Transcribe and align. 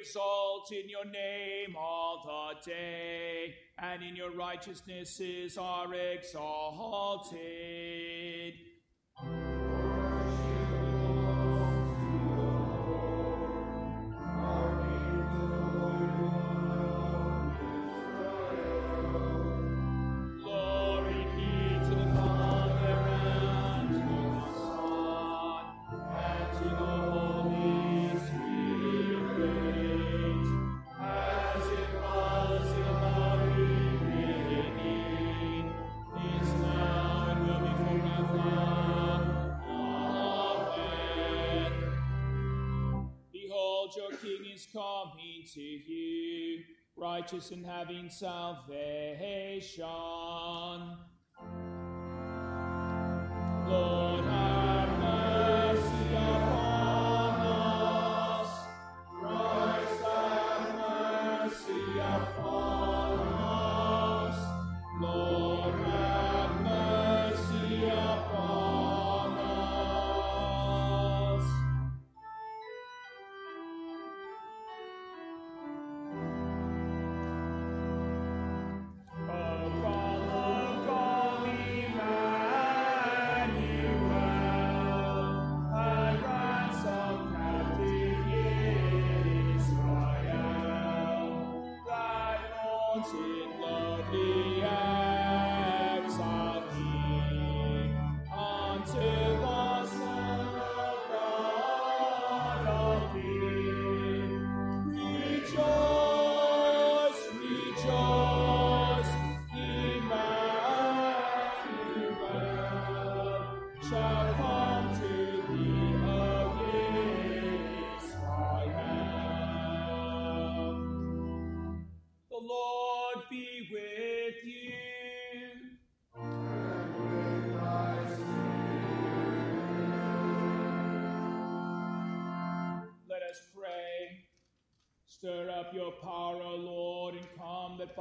exalt 0.00 0.72
in 0.72 0.88
your 0.88 1.04
name 1.04 1.76
all 1.78 2.22
the 2.24 2.70
day, 2.70 3.54
and 3.78 4.02
in 4.02 4.16
your 4.16 4.30
righteousnesses 4.30 5.58
are 5.58 5.92
exalted. 5.94 7.40
Coming 44.72 45.44
to 45.54 45.60
you, 45.60 46.62
righteous 46.96 47.50
and 47.50 47.64
having 47.66 48.08
salvation. 48.08 49.86
Lord, 53.66 54.24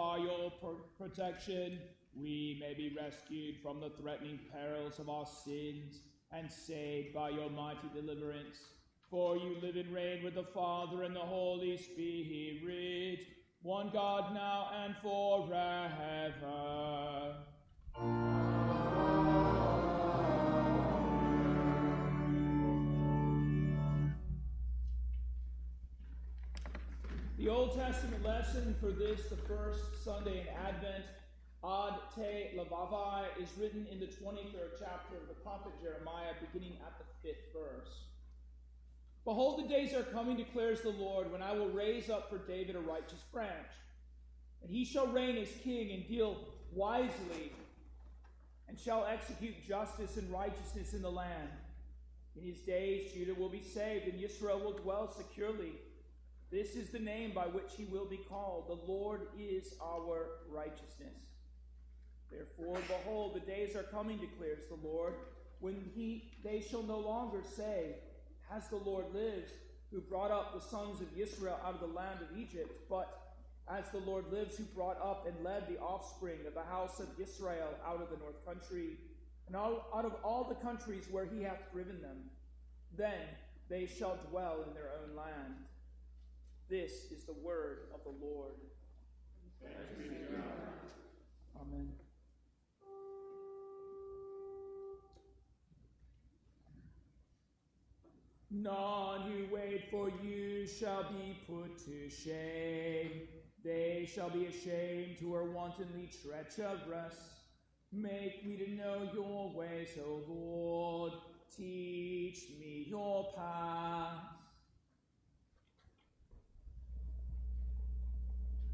by 0.09 0.17
your 0.17 0.51
pro- 0.59 0.81
protection 0.97 1.77
we 2.19 2.57
may 2.59 2.73
be 2.73 2.97
rescued 2.99 3.57
from 3.61 3.79
the 3.79 3.91
threatening 4.01 4.39
perils 4.51 4.97
of 4.97 5.07
our 5.07 5.27
sins 5.45 5.99
and 6.31 6.51
saved 6.51 7.13
by 7.13 7.29
your 7.29 7.51
mighty 7.51 7.87
deliverance. 7.93 8.57
For 9.11 9.37
you 9.37 9.57
live 9.61 9.75
and 9.75 9.93
reign 9.93 10.23
with 10.23 10.33
the 10.33 10.45
Father 10.45 11.03
and 11.03 11.15
the 11.15 11.19
Holy 11.19 11.77
Spirit, 11.77 13.19
one 13.61 13.91
God 13.93 14.33
now 14.33 14.71
and 14.83 14.95
forever. 14.97 15.99
The 27.49 27.55
Old 27.55 27.75
Testament 27.75 28.23
lesson 28.23 28.75
for 28.79 28.91
this, 28.91 29.21
the 29.27 29.35
first 29.35 29.81
Sunday 30.05 30.41
in 30.41 30.47
Advent, 30.67 31.03
Ad 31.65 31.95
Te 32.13 32.55
Levavi, 32.55 33.23
is 33.41 33.49
written 33.57 33.87
in 33.91 33.99
the 33.99 34.05
23rd 34.05 34.77
chapter 34.77 35.17
of 35.17 35.27
the 35.27 35.33
prophet 35.41 35.71
Jeremiah, 35.81 36.33
beginning 36.39 36.77
at 36.85 36.99
the 36.99 37.05
fifth 37.27 37.51
verse. 37.51 37.89
Behold, 39.25 39.63
the 39.63 39.67
days 39.67 39.95
are 39.95 40.03
coming, 40.03 40.37
declares 40.37 40.81
the 40.81 40.91
Lord, 40.91 41.31
when 41.31 41.41
I 41.41 41.53
will 41.53 41.69
raise 41.69 42.07
up 42.07 42.29
for 42.29 42.37
David 42.37 42.75
a 42.75 42.81
righteous 42.81 43.23
branch, 43.33 43.71
and 44.61 44.69
he 44.69 44.85
shall 44.85 45.07
reign 45.07 45.35
as 45.35 45.49
king 45.63 45.91
and 45.91 46.07
deal 46.07 46.37
wisely, 46.71 47.51
and 48.67 48.79
shall 48.79 49.07
execute 49.07 49.55
justice 49.67 50.17
and 50.17 50.31
righteousness 50.31 50.93
in 50.93 51.01
the 51.01 51.09
land. 51.09 51.49
In 52.39 52.43
his 52.43 52.59
days, 52.59 53.11
Judah 53.11 53.33
will 53.33 53.49
be 53.49 53.63
saved, 53.63 54.07
and 54.07 54.23
Israel 54.23 54.59
will 54.59 54.77
dwell 54.77 55.11
securely. 55.11 55.71
This 56.51 56.75
is 56.75 56.89
the 56.89 56.99
name 56.99 57.31
by 57.33 57.45
which 57.45 57.71
he 57.77 57.85
will 57.85 58.05
be 58.05 58.17
called. 58.17 58.67
The 58.67 58.91
Lord 58.91 59.27
is 59.37 59.75
our 59.81 60.41
righteousness. 60.49 61.19
Therefore, 62.31 62.79
behold, 62.87 63.35
the 63.35 63.51
days 63.51 63.75
are 63.75 63.83
coming, 63.83 64.17
declares 64.17 64.65
the 64.67 64.87
Lord, 64.87 65.13
when 65.59 65.91
he 65.95 66.31
they 66.43 66.61
shall 66.61 66.83
no 66.83 66.99
longer 66.99 67.41
say, 67.43 67.95
As 68.51 68.67
the 68.69 68.77
Lord 68.77 69.05
lives, 69.13 69.51
who 69.91 70.01
brought 70.01 70.31
up 70.31 70.53
the 70.53 70.61
sons 70.61 71.01
of 71.01 71.07
Israel 71.17 71.59
out 71.65 71.75
of 71.75 71.79
the 71.81 71.87
land 71.87 72.19
of 72.21 72.37
Egypt, 72.37 72.71
but 72.89 73.35
as 73.67 73.89
the 73.91 73.99
Lord 73.99 74.31
lives, 74.31 74.57
who 74.57 74.63
brought 74.63 74.99
up 75.01 75.27
and 75.27 75.43
led 75.43 75.67
the 75.67 75.79
offspring 75.79 76.39
of 76.47 76.53
the 76.53 76.63
house 76.63 76.99
of 76.99 77.07
Israel 77.19 77.69
out 77.85 78.01
of 78.01 78.09
the 78.09 78.17
north 78.17 78.43
country, 78.45 78.97
and 79.47 79.55
out, 79.55 79.85
of 79.93 80.13
all 80.23 80.43
the 80.43 80.55
countries 80.55 81.05
where 81.09 81.25
he 81.25 81.43
hath 81.43 81.71
driven 81.71 82.01
them. 82.01 82.17
Then 82.95 83.25
they 83.67 83.87
shall 83.87 84.17
dwell 84.29 84.63
in 84.67 84.73
their 84.73 84.91
own 85.03 85.15
land. 85.15 85.55
This 86.69 87.11
is 87.11 87.23
the 87.23 87.33
word 87.33 87.87
of 87.95 88.01
the 88.03 88.11
Lord. 88.23 88.53
Amen. 91.59 91.89
None 98.51 99.21
who 99.31 99.55
wait 99.55 99.89
for 99.89 100.11
you 100.23 100.67
shall 100.67 101.11
be 101.11 101.39
put 101.47 101.83
to 101.85 102.07
shame. 102.07 103.27
They 103.63 104.07
shall 104.13 104.29
be 104.29 104.45
ashamed 104.45 105.17
who 105.19 105.33
are 105.33 105.51
wantonly 105.51 106.11
treacherous. 106.21 107.15
Make 107.91 108.45
me 108.45 108.57
to 108.57 108.69
know 108.69 109.09
your 109.11 109.51
ways, 109.55 109.89
O 110.05 110.21
Lord. 110.31 111.13
Teach 111.57 112.59
me 112.59 112.85
your 112.87 113.33
paths. 113.35 114.38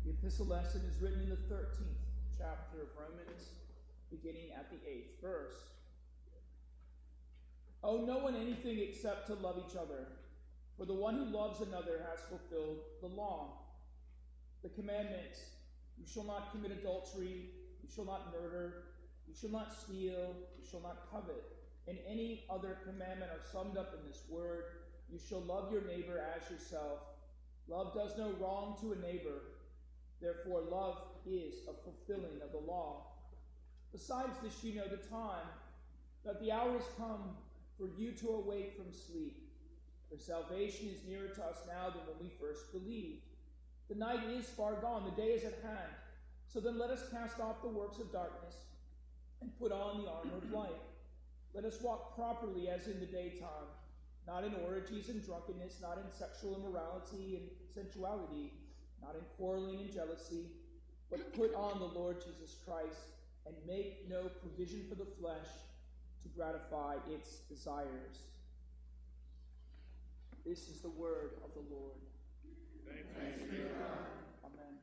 The 0.06 0.12
epistle 0.12 0.46
lesson 0.46 0.82
is 0.88 1.02
written 1.02 1.22
in 1.22 1.30
the 1.30 1.36
13th 1.36 1.98
chapter 2.38 2.84
of 2.84 2.90
Romans, 2.94 3.50
beginning 4.12 4.52
at 4.56 4.70
the 4.70 4.76
8th 4.76 5.20
verse. 5.20 5.56
Owe 7.84 8.06
no 8.06 8.20
one 8.20 8.36
anything 8.36 8.78
except 8.78 9.26
to 9.28 9.34
love 9.34 9.58
each 9.68 9.76
other, 9.76 10.06
for 10.78 10.86
the 10.86 10.94
one 10.94 11.16
who 11.16 11.26
loves 11.26 11.62
another 11.62 12.06
has 12.08 12.20
fulfilled 12.30 12.82
the 13.02 13.08
law. 13.08 13.64
The 14.62 14.70
commandments 14.70 15.40
you 15.98 16.06
shall 16.06 16.26
not 16.26 16.52
commit 16.52 16.72
adultery, 16.72 17.50
you 17.82 17.90
shall 17.94 18.06
not 18.06 18.32
murder, 18.32 18.84
you 19.28 19.34
shall 19.34 19.50
not 19.50 19.74
steal, 19.74 20.36
you 20.56 20.70
shall 20.70 20.82
not 20.82 21.10
covet, 21.10 21.44
and 21.88 21.98
any 22.08 22.46
other 22.48 22.78
commandment 22.86 23.32
are 23.32 23.52
summed 23.52 23.76
up 23.76 23.96
in 24.00 24.08
this 24.08 24.22
word 24.30 24.66
you 25.12 25.18
shall 25.18 25.42
love 25.42 25.72
your 25.72 25.82
neighbor 25.82 26.24
as 26.36 26.50
yourself. 26.52 27.00
Love 27.68 27.94
does 27.96 28.16
no 28.18 28.34
wrong 28.40 28.78
to 28.82 28.94
a 28.94 28.96
neighbor. 28.96 29.42
Therefore, 30.22 30.62
love 30.70 30.98
is 31.26 31.56
a 31.68 31.74
fulfilling 31.84 32.42
of 32.44 32.52
the 32.52 32.72
law. 32.72 33.08
Besides 33.92 34.38
this, 34.44 34.64
you 34.64 34.76
know 34.76 34.88
the 34.88 34.98
time, 34.98 35.48
that 36.26 36.42
the 36.42 36.52
hour 36.52 36.78
is 36.78 36.86
come 36.98 37.36
for 37.78 37.88
you 37.98 38.12
to 38.12 38.30
awake 38.30 38.76
from 38.76 38.92
sleep. 38.92 39.38
For 40.10 40.18
salvation 40.18 40.88
is 40.88 41.08
nearer 41.08 41.28
to 41.30 41.44
us 41.44 41.58
now 41.68 41.90
than 41.90 42.02
when 42.08 42.20
we 42.22 42.32
first 42.40 42.72
believed. 42.72 43.24
The 43.90 43.96
night 43.96 44.24
is 44.30 44.46
far 44.46 44.76
gone, 44.76 45.06
the 45.06 45.22
day 45.22 45.30
is 45.30 45.44
at 45.44 45.60
hand. 45.64 45.94
So 46.48 46.60
then 46.60 46.80
let 46.80 46.90
us 46.90 47.10
cast 47.12 47.40
off 47.40 47.62
the 47.62 47.68
works 47.68 48.00
of 48.00 48.12
darkness 48.12 48.56
and 49.42 49.58
put 49.60 49.72
on 49.72 50.02
the 50.02 50.10
armor 50.10 50.38
of 50.38 50.52
light. 50.52 50.82
Let 51.54 51.66
us 51.66 51.82
walk 51.82 52.16
properly 52.16 52.70
as 52.70 52.88
in 52.88 53.00
the 53.00 53.06
daytime, 53.06 53.70
not 54.28 54.44
in 54.44 54.54
orgies 54.68 55.10
and 55.10 55.24
drunkenness, 55.24 55.80
not 55.82 55.98
in 55.98 56.12
sexual 56.12 56.56
immorality 56.56 57.38
and 57.38 57.50
sensuality, 57.74 58.52
not 59.06 59.16
in 59.16 59.22
quarreling 59.38 59.80
and 59.80 59.94
jealousy, 59.94 60.46
but 61.10 61.34
put 61.34 61.54
on 61.54 61.80
the 61.80 61.86
Lord 61.86 62.18
Jesus 62.22 62.56
Christ 62.66 63.10
and 63.46 63.56
make 63.68 64.10
no 64.10 64.24
provision 64.42 64.86
for 64.90 64.96
the 64.96 65.06
flesh 65.20 65.48
to 66.24 66.30
gratify 66.30 66.96
its 67.12 67.40
desires. 67.50 68.18
This 70.46 70.70
is 70.70 70.82
the 70.82 70.90
word 70.90 71.32
of 71.44 71.52
the 71.54 71.62
Lord. 71.74 71.94
Thanks 73.18 73.44
be. 73.44 73.58
Amen. 74.44 74.80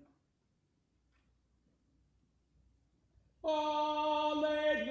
Alleluia. 3.44 4.82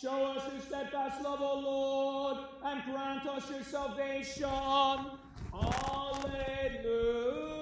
Show 0.00 0.24
us 0.36 0.52
your 0.52 0.62
steadfast 0.62 1.22
love, 1.22 1.40
O 1.40 1.58
Lord, 1.58 2.38
and 2.64 2.82
grant 2.84 3.26
us 3.26 3.50
your 3.50 3.62
salvation. 3.62 4.48
Alleluia. 5.60 7.57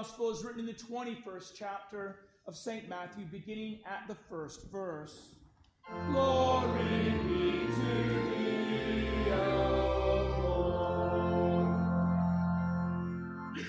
Gospel 0.00 0.30
is 0.30 0.42
written 0.42 0.60
in 0.60 0.66
the 0.66 0.72
21st 0.72 1.52
chapter 1.54 2.20
of 2.46 2.56
St. 2.56 2.88
Matthew, 2.88 3.26
beginning 3.26 3.80
at 3.84 4.08
the 4.08 4.14
first 4.30 4.72
verse. 4.72 5.34
Glory 6.10 7.12
be 7.28 7.66
to 7.66 7.82
thee, 8.30 9.30
o 9.30 10.40
Lord. 13.52 13.66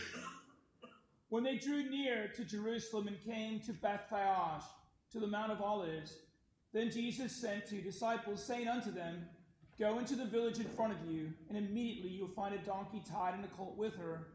When 1.27 1.43
they 1.43 1.57
drew 1.57 1.89
near 1.89 2.29
to 2.37 2.45
Jerusalem 2.45 3.09
and 3.09 3.21
came 3.25 3.59
to 3.65 3.73
Bethphage, 3.73 4.63
to 5.11 5.19
the 5.19 5.27
Mount 5.27 5.51
of 5.51 5.61
Olives, 5.61 6.15
then 6.71 6.89
Jesus 6.91 7.35
sent 7.35 7.67
two 7.67 7.81
disciples, 7.81 8.41
saying 8.41 8.69
unto 8.69 8.89
them, 8.89 9.27
Go 9.77 9.99
into 9.99 10.15
the 10.15 10.23
village 10.23 10.59
in 10.59 10.69
front 10.69 10.93
of 10.93 11.11
you, 11.11 11.33
and 11.49 11.57
immediately 11.57 12.11
you'll 12.11 12.29
find 12.29 12.55
a 12.55 12.59
donkey 12.59 13.01
tied 13.05 13.33
and 13.33 13.43
a 13.43 13.49
colt 13.49 13.75
with 13.75 13.97
her 13.97 14.27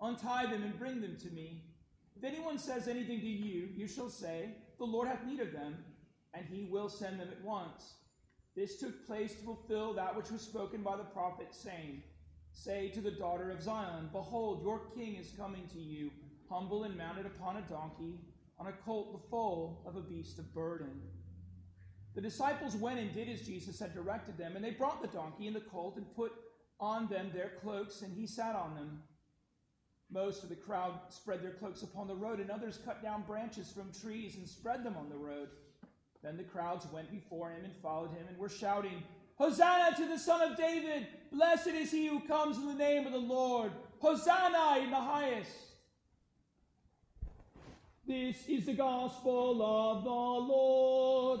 Untie 0.00 0.46
them 0.46 0.62
and 0.62 0.78
bring 0.78 1.00
them 1.00 1.16
to 1.20 1.30
me. 1.30 1.64
If 2.16 2.24
anyone 2.24 2.58
says 2.58 2.88
anything 2.88 3.20
to 3.20 3.26
you, 3.26 3.68
you 3.74 3.86
shall 3.86 4.08
say, 4.08 4.50
The 4.78 4.84
Lord 4.84 5.08
hath 5.08 5.26
need 5.26 5.40
of 5.40 5.52
them, 5.52 5.76
and 6.34 6.46
he 6.46 6.68
will 6.70 6.88
send 6.88 7.20
them 7.20 7.28
at 7.30 7.44
once. 7.44 7.94
This 8.56 8.78
took 8.78 9.06
place 9.06 9.34
to 9.34 9.44
fulfill 9.44 9.94
that 9.94 10.16
which 10.16 10.30
was 10.30 10.40
spoken 10.42 10.82
by 10.82 10.96
the 10.96 11.04
prophet, 11.04 11.48
saying, 11.50 12.02
Say 12.52 12.88
to 12.90 13.00
the 13.00 13.10
daughter 13.10 13.50
of 13.50 13.62
Zion, 13.62 14.10
Behold, 14.12 14.62
your 14.62 14.80
king 14.94 15.16
is 15.16 15.32
coming 15.36 15.66
to 15.72 15.78
you, 15.78 16.10
humble 16.48 16.84
and 16.84 16.96
mounted 16.96 17.26
upon 17.26 17.56
a 17.56 17.62
donkey, 17.62 18.20
on 18.58 18.66
a 18.66 18.72
colt 18.84 19.12
the 19.12 19.28
foal 19.30 19.82
of 19.86 19.96
a 19.96 20.02
beast 20.02 20.38
of 20.38 20.52
burden. 20.52 21.00
The 22.14 22.20
disciples 22.20 22.76
went 22.76 22.98
and 22.98 23.14
did 23.14 23.28
as 23.28 23.46
Jesus 23.46 23.78
had 23.78 23.94
directed 23.94 24.36
them, 24.36 24.56
and 24.56 24.64
they 24.64 24.72
brought 24.72 25.00
the 25.00 25.08
donkey 25.08 25.46
and 25.46 25.54
the 25.54 25.60
colt 25.60 25.96
and 25.96 26.14
put 26.16 26.32
on 26.80 27.06
them 27.08 27.30
their 27.32 27.52
cloaks, 27.62 28.02
and 28.02 28.12
he 28.12 28.26
sat 28.26 28.56
on 28.56 28.74
them. 28.74 29.02
Most 30.12 30.42
of 30.42 30.48
the 30.48 30.56
crowd 30.56 30.94
spread 31.08 31.42
their 31.42 31.52
cloaks 31.52 31.82
upon 31.82 32.08
the 32.08 32.14
road, 32.14 32.40
and 32.40 32.50
others 32.50 32.80
cut 32.84 33.02
down 33.02 33.22
branches 33.26 33.70
from 33.70 33.92
trees 33.92 34.36
and 34.36 34.48
spread 34.48 34.82
them 34.82 34.96
on 34.96 35.08
the 35.08 35.16
road. 35.16 35.48
Then 36.22 36.36
the 36.36 36.42
crowds 36.42 36.86
went 36.92 37.10
before 37.10 37.50
him 37.50 37.64
and 37.64 37.74
followed 37.76 38.10
him, 38.10 38.26
and 38.28 38.36
were 38.36 38.48
shouting, 38.48 39.02
Hosanna 39.36 39.96
to 39.96 40.06
the 40.06 40.18
Son 40.18 40.42
of 40.42 40.56
David! 40.56 41.06
Blessed 41.32 41.68
is 41.68 41.92
he 41.92 42.08
who 42.08 42.20
comes 42.20 42.58
in 42.58 42.66
the 42.66 42.74
name 42.74 43.06
of 43.06 43.12
the 43.12 43.18
Lord! 43.18 43.72
Hosanna 44.00 44.82
in 44.82 44.90
the 44.90 44.96
highest! 44.96 45.50
This 48.06 48.48
is 48.48 48.66
the 48.66 48.74
gospel 48.74 49.62
of 49.62 50.02
the 50.02 50.10
Lord. 50.10 51.40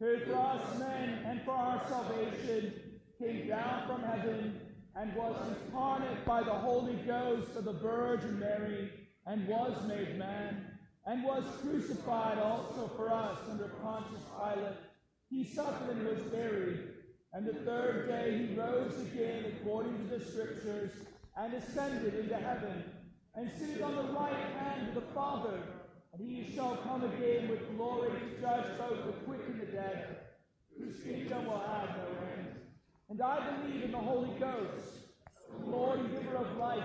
who 0.00 0.18
for 0.20 0.36
us 0.36 0.78
men 0.78 1.20
and 1.26 1.42
for 1.42 1.52
our 1.52 1.80
salvation 1.88 2.74
came 3.18 3.48
down 3.48 3.86
from 3.86 4.02
heaven 4.02 4.60
and 4.96 5.14
was 5.14 5.36
incarnate 5.48 6.24
by 6.24 6.42
the 6.42 6.52
Holy 6.52 6.94
Ghost 7.06 7.56
of 7.56 7.64
the 7.64 7.72
Virgin 7.72 8.38
Mary 8.38 8.90
and 9.26 9.46
was 9.46 9.72
made 9.86 10.18
man 10.18 10.66
and 11.06 11.22
was 11.22 11.44
crucified 11.62 12.38
also 12.38 12.90
for 12.96 13.12
us 13.12 13.38
under 13.50 13.68
Pontius 13.82 14.22
Pilate. 14.38 14.76
He 15.30 15.44
suffered 15.44 15.96
and 15.96 16.06
was 16.06 16.20
buried, 16.24 16.80
and 17.32 17.46
the 17.46 17.54
third 17.54 18.08
day 18.08 18.46
he 18.46 18.54
rose 18.54 18.98
again 19.00 19.44
according 19.56 19.96
to 19.98 20.18
the 20.18 20.24
Scriptures 20.24 20.92
and 21.36 21.54
ascended 21.54 22.14
into 22.14 22.36
heaven 22.36 22.84
and 23.34 23.50
seated 23.58 23.82
on 23.82 23.96
the 23.96 24.12
right 24.12 24.32
hand 24.32 24.88
of 24.88 24.94
the 24.94 25.12
Father 25.12 25.60
and 26.16 26.28
he 26.28 26.54
shall 26.54 26.76
come 26.76 27.02
again 27.04 27.48
with 27.48 27.76
glory 27.76 28.10
to 28.10 28.40
judge 28.40 28.78
both 28.78 29.06
the 29.06 29.12
quick 29.24 29.40
and 29.46 29.60
the 29.60 29.66
dead, 29.66 30.18
whose 30.78 31.00
kingdom 31.00 31.46
will 31.46 31.58
have 31.58 31.88
no 31.96 32.06
end. 32.36 32.48
And 33.10 33.20
I 33.20 33.56
believe 33.56 33.84
in 33.84 33.92
the 33.92 33.98
Holy 33.98 34.38
Ghost, 34.38 34.98
the 35.58 35.66
Lord 35.66 36.00
and 36.00 36.10
giver 36.12 36.36
of 36.36 36.56
life, 36.56 36.84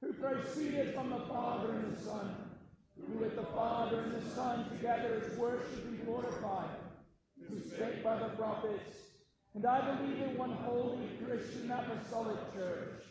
who 0.00 0.12
proceeded 0.14 0.94
from 0.94 1.10
the 1.10 1.20
Father 1.20 1.72
and 1.72 1.96
the 1.96 2.00
Son, 2.00 2.34
who 2.96 3.18
with 3.18 3.36
the 3.36 3.46
Father 3.46 4.00
and 4.00 4.14
the 4.14 4.30
Son 4.30 4.68
together 4.70 5.22
is 5.22 5.38
worshipped 5.38 5.86
and 5.86 6.04
glorified, 6.04 6.70
who 7.48 7.60
spake 7.60 8.02
by 8.02 8.18
the 8.18 8.28
prophets. 8.30 8.96
And 9.54 9.66
I 9.66 9.96
believe 9.96 10.22
in 10.22 10.38
one 10.38 10.52
holy 10.52 11.08
Christian 11.24 11.70
apostolic 11.70 12.54
church. 12.54 13.02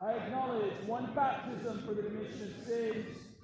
I 0.00 0.12
acknowledge 0.12 0.72
one 0.86 1.12
baptism 1.14 1.82
for 1.86 1.92
the 1.92 2.02
remission 2.02 2.54
of 2.58 2.66
sins 2.66 3.16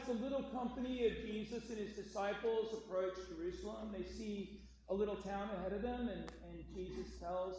As 0.00 0.06
the 0.06 0.22
little 0.22 0.42
company 0.54 1.06
of 1.06 1.12
Jesus 1.26 1.68
and 1.68 1.78
his 1.78 1.92
disciples 1.92 2.72
approach 2.72 3.14
Jerusalem, 3.28 3.92
they 3.92 4.04
see 4.04 4.60
a 4.88 4.94
little 4.94 5.16
town 5.16 5.48
ahead 5.58 5.72
of 5.72 5.82
them, 5.82 6.08
and, 6.08 6.24
and 6.48 6.64
Jesus 6.74 7.18
tells 7.20 7.56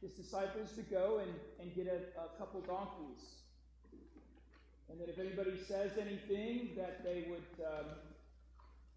his 0.00 0.12
disciples 0.12 0.72
to 0.76 0.82
go 0.82 1.20
and, 1.22 1.32
and 1.60 1.74
get 1.74 1.86
a, 1.86 2.20
a 2.20 2.38
couple 2.38 2.60
donkeys. 2.60 3.42
And 4.88 5.00
that 5.00 5.08
if 5.08 5.18
anybody 5.18 5.58
says 5.66 5.92
anything, 5.98 6.70
that 6.76 7.02
they 7.02 7.26
would 7.28 7.66
um, 7.66 7.86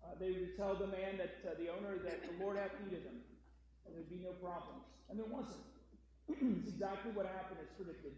uh, 0.04 0.14
they 0.20 0.32
would 0.32 0.56
tell 0.56 0.76
the 0.76 0.88
man 0.88 1.18
that 1.18 1.42
uh, 1.44 1.58
the 1.58 1.70
owner 1.70 1.98
that 2.06 2.22
the 2.22 2.44
Lord 2.44 2.58
hath 2.58 2.72
need 2.86 2.98
of 2.98 3.04
them, 3.04 3.20
and 3.86 3.96
there'd 3.96 4.10
be 4.10 4.22
no 4.24 4.32
problems. 4.38 4.86
And 5.10 5.18
there 5.18 5.26
wasn't. 5.26 5.66
it's 6.30 6.70
exactly 6.70 7.12
what 7.18 7.26
happened 7.26 7.60
as 7.62 7.70
predicted. 7.76 8.14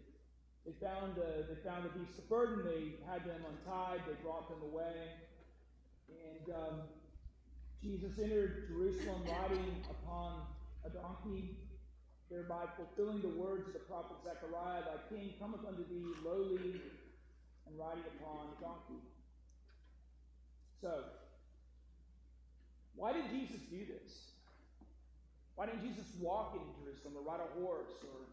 They 0.64 0.72
found 0.78 1.18
uh, 1.18 1.42
they 1.50 1.58
found 1.66 1.84
the 1.84 1.98
beast 1.98 2.18
of 2.18 2.28
burden. 2.28 2.62
They 2.64 2.94
had 3.10 3.24
them 3.26 3.42
untied. 3.42 4.00
They 4.06 4.14
brought 4.22 4.48
them 4.48 4.62
away, 4.62 4.94
and 6.06 6.54
um, 6.54 6.74
Jesus 7.82 8.18
entered 8.22 8.68
Jerusalem 8.68 9.26
riding 9.26 9.82
upon 9.90 10.46
a 10.86 10.90
donkey, 10.90 11.58
thereby 12.30 12.70
fulfilling 12.76 13.22
the 13.22 13.34
words 13.34 13.66
of 13.66 13.72
the 13.72 13.82
prophet 13.90 14.16
Zechariah: 14.22 14.86
"Thy 14.86 14.98
king 15.10 15.34
cometh 15.40 15.66
unto 15.66 15.82
thee 15.82 16.14
lowly 16.24 16.78
and 17.66 17.74
riding 17.74 18.04
upon 18.18 18.54
a 18.54 18.62
donkey." 18.62 19.02
So, 20.80 21.04
why 22.94 23.12
did 23.12 23.30
Jesus 23.30 23.62
do 23.68 23.78
this? 23.78 24.30
Why 25.56 25.66
didn't 25.66 25.82
Jesus 25.82 26.06
walk 26.20 26.54
into 26.54 26.70
Jerusalem 26.82 27.18
or 27.18 27.22
ride 27.22 27.40
a 27.42 27.60
horse? 27.60 27.98
Or 28.02 28.26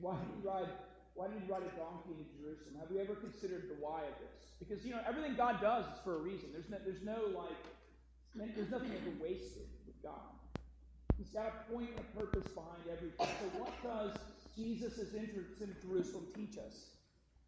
why 0.00 0.16
did 0.16 0.28
he 0.40 0.46
ride? 0.46 0.68
Why 1.14 1.30
did 1.30 1.38
he 1.42 1.46
ride 1.46 1.62
a 1.62 1.70
donkey 1.78 2.10
into 2.18 2.26
Jerusalem? 2.34 2.74
Have 2.82 2.90
we 2.90 2.98
ever 2.98 3.14
considered 3.14 3.70
the 3.70 3.78
why 3.78 4.02
of 4.02 4.14
this? 4.18 4.58
Because 4.58 4.82
you 4.84 4.90
know 4.90 5.00
everything 5.06 5.38
God 5.38 5.62
does 5.62 5.86
is 5.86 5.98
for 6.02 6.18
a 6.18 6.22
reason. 6.22 6.50
There's 6.50 6.66
no, 6.66 6.78
there's 6.82 7.06
no 7.06 7.30
like, 7.30 7.62
there's 8.34 8.70
nothing 8.70 8.90
ever 8.90 9.14
wasted 9.22 9.70
with 9.86 9.94
God. 10.02 10.34
He's 11.16 11.30
got 11.30 11.46
a 11.46 11.72
point 11.72 11.94
and 11.94 12.02
a 12.02 12.10
purpose 12.18 12.50
behind 12.50 12.82
everything. 12.90 13.30
So 13.30 13.46
what 13.62 13.70
does 13.86 14.18
Jesus' 14.58 15.14
entrance 15.14 15.62
into 15.62 15.74
Jerusalem 15.86 16.26
teach 16.34 16.58
us? 16.58 16.98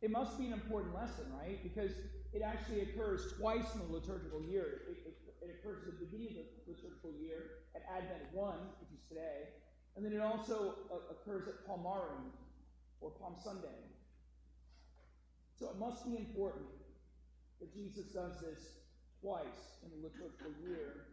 It 0.01 0.15
must 0.15 0.39
be 0.39 0.47
an 0.47 0.53
important 0.53 0.95
lesson, 0.95 1.27
right? 1.35 1.59
Because 1.63 1.91
it 2.33 2.43
actually 2.43 2.83
occurs 2.83 3.35
twice 3.39 3.67
in 3.75 3.83
the 3.83 3.91
liturgical 3.91 4.43
year. 4.43 4.87
It, 4.87 5.11
it, 5.11 5.17
it 5.43 5.59
occurs 5.59 5.83
at 5.83 5.99
the 5.99 6.05
beginning 6.07 6.39
of 6.39 6.47
the 6.47 6.71
liturgical 6.71 7.11
year 7.19 7.67
at 7.75 7.83
Advent 7.91 8.31
1, 8.31 8.55
which 8.79 8.93
is 8.95 9.03
today, 9.09 9.51
and 9.97 10.05
then 10.05 10.13
it 10.13 10.21
also 10.21 10.77
uh, 10.93 11.11
occurs 11.11 11.49
at 11.49 11.67
Palmarum, 11.67 12.29
or 13.01 13.11
Palm 13.11 13.35
Sunday. 13.43 13.81
So 15.59 15.71
it 15.71 15.79
must 15.79 16.05
be 16.05 16.17
important 16.17 16.69
that 17.61 17.73
Jesus 17.73 18.13
does 18.13 18.41
this 18.41 18.77
twice 19.21 19.81
in 19.85 19.89
the 19.91 20.09
liturgical 20.09 20.53
year. 20.61 21.09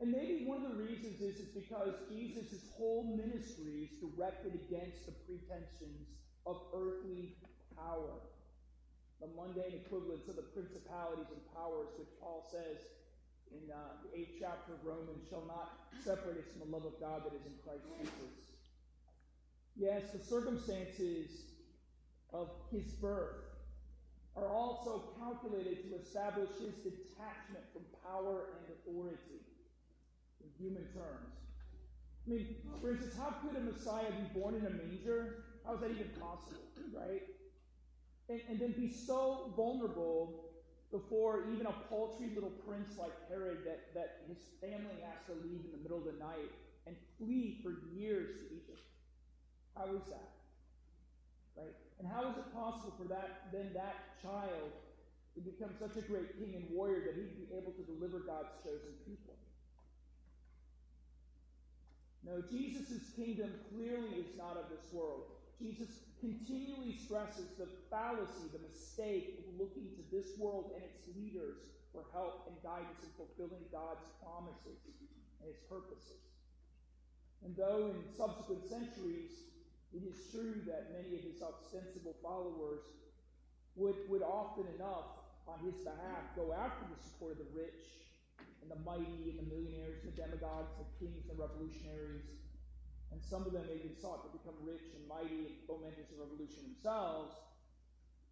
And 0.00 0.10
maybe 0.10 0.44
one 0.44 0.66
of 0.66 0.76
the 0.76 0.82
reasons 0.82 1.22
is, 1.22 1.40
is 1.40 1.50
because 1.54 1.94
Jesus' 2.10 2.60
whole 2.76 3.16
ministry 3.16 3.88
is 3.88 3.96
directed 4.02 4.52
against 4.52 5.06
the 5.06 5.14
pretensions 5.24 6.10
of 6.44 6.60
earthly 6.74 7.36
power. 7.78 8.20
The 9.22 9.30
mundane 9.32 9.80
equivalents 9.86 10.28
of 10.28 10.36
the 10.36 10.50
principalities 10.52 11.30
and 11.30 11.40
powers, 11.54 11.88
which 11.96 12.10
Paul 12.20 12.44
says 12.50 12.76
in 13.54 13.70
uh, 13.70 14.02
the 14.04 14.10
eighth 14.18 14.36
chapter 14.42 14.74
of 14.74 14.84
Romans, 14.84 15.24
shall 15.30 15.46
not 15.46 15.88
separate 16.02 16.36
us 16.42 16.48
from 16.52 16.68
the 16.68 16.70
love 16.74 16.84
of 16.84 16.98
God 17.00 17.24
that 17.24 17.32
is 17.32 17.46
in 17.46 17.56
Christ 17.64 17.86
Jesus. 17.96 18.53
Yes, 19.76 20.02
the 20.12 20.22
circumstances 20.22 21.30
of 22.32 22.48
his 22.70 22.84
birth 22.92 23.42
are 24.36 24.48
also 24.48 25.02
calculated 25.18 25.90
to 25.90 25.96
establish 25.96 26.48
his 26.58 26.74
detachment 26.82 27.64
from 27.72 27.82
power 28.02 28.46
and 28.58 28.74
authority 28.74 29.42
in 30.42 30.64
human 30.64 30.84
terms. 30.92 31.34
I 32.26 32.30
mean, 32.30 32.56
for 32.80 32.90
instance, 32.90 33.14
how 33.18 33.34
could 33.42 33.56
a 33.56 33.60
Messiah 33.60 34.10
be 34.10 34.40
born 34.40 34.54
in 34.54 34.66
a 34.66 34.70
manger? 34.70 35.44
How 35.64 35.74
is 35.74 35.80
that 35.80 35.90
even 35.90 36.08
possible, 36.20 36.64
right? 36.94 37.22
And, 38.28 38.40
and 38.48 38.58
then 38.58 38.72
be 38.72 38.88
so 38.88 39.52
vulnerable 39.56 40.44
before 40.90 41.44
even 41.52 41.66
a 41.66 41.74
paltry 41.90 42.30
little 42.34 42.52
prince 42.66 42.96
like 42.98 43.12
Herod 43.28 43.58
that, 43.66 43.92
that 43.94 44.22
his 44.28 44.38
family 44.60 45.02
has 45.02 45.18
to 45.26 45.34
leave 45.46 45.64
in 45.64 45.72
the 45.72 45.82
middle 45.82 45.98
of 45.98 46.04
the 46.04 46.18
night 46.18 46.50
and 46.86 46.96
flee 47.18 47.60
for 47.62 47.74
years 47.92 48.28
to 48.38 48.54
Egypt. 48.54 48.80
How 49.76 49.90
is 49.94 50.06
that? 50.10 50.30
Right? 51.56 51.74
And 51.98 52.06
how 52.06 52.30
is 52.30 52.36
it 52.38 52.48
possible 52.54 52.94
for 52.98 53.06
that 53.10 53.50
then 53.52 53.70
that 53.74 54.18
child 54.22 54.70
to 55.34 55.40
become 55.40 55.74
such 55.78 55.98
a 55.98 56.06
great 56.06 56.38
king 56.38 56.54
and 56.54 56.66
warrior 56.70 57.02
that 57.06 57.14
he'd 57.14 57.34
be 57.34 57.50
able 57.54 57.72
to 57.74 57.82
deliver 57.82 58.22
God's 58.22 58.54
chosen 58.62 58.94
people? 59.06 59.34
No, 62.24 62.40
Jesus' 62.40 63.12
kingdom 63.14 63.52
clearly 63.68 64.24
is 64.24 64.32
not 64.38 64.56
of 64.56 64.72
this 64.72 64.88
world. 64.92 65.28
Jesus 65.60 65.88
continually 66.20 66.96
stresses 66.96 67.52
the 67.58 67.68
fallacy, 67.90 68.48
the 68.50 68.64
mistake 68.64 69.38
of 69.38 69.44
looking 69.60 69.92
to 69.92 70.02
this 70.10 70.32
world 70.38 70.72
and 70.74 70.82
its 70.82 71.04
leaders 71.14 71.60
for 71.92 72.02
help 72.16 72.48
and 72.48 72.56
guidance 72.64 73.04
in 73.04 73.12
fulfilling 73.14 73.62
God's 73.70 74.08
promises 74.24 74.80
and 75.38 75.46
his 75.46 75.60
purposes. 75.68 76.24
And 77.44 77.54
though 77.54 77.92
in 77.92 78.00
subsequent 78.16 78.64
centuries 78.64 79.44
it 79.94 80.02
is 80.02 80.18
true 80.34 80.58
that 80.66 80.90
many 80.90 81.14
of 81.14 81.22
his 81.22 81.38
ostensible 81.38 82.18
followers 82.18 82.82
would, 83.78 83.94
would 84.10 84.22
often 84.22 84.66
enough, 84.74 85.22
on 85.46 85.62
his 85.62 85.78
behalf, 85.86 86.34
go 86.34 86.50
after 86.50 86.82
the 86.90 86.98
support 86.98 87.38
of 87.38 87.46
the 87.46 87.50
rich 87.54 88.02
and 88.62 88.66
the 88.66 88.80
mighty 88.82 89.30
and 89.30 89.38
the 89.38 89.46
millionaires 89.46 90.02
the 90.02 90.10
demagogues, 90.16 90.72
the 90.80 90.88
kings 90.98 91.22
and 91.28 91.38
the 91.38 91.38
revolutionaries. 91.38 92.26
And 93.12 93.22
some 93.22 93.46
of 93.46 93.52
them 93.54 93.70
even 93.70 93.94
sought 93.94 94.26
to 94.26 94.30
become 94.34 94.58
rich 94.66 94.82
and 94.98 95.06
mighty 95.06 95.46
and 95.46 95.54
fomenters 95.70 96.10
of 96.10 96.18
revolution 96.18 96.74
themselves. 96.74 97.38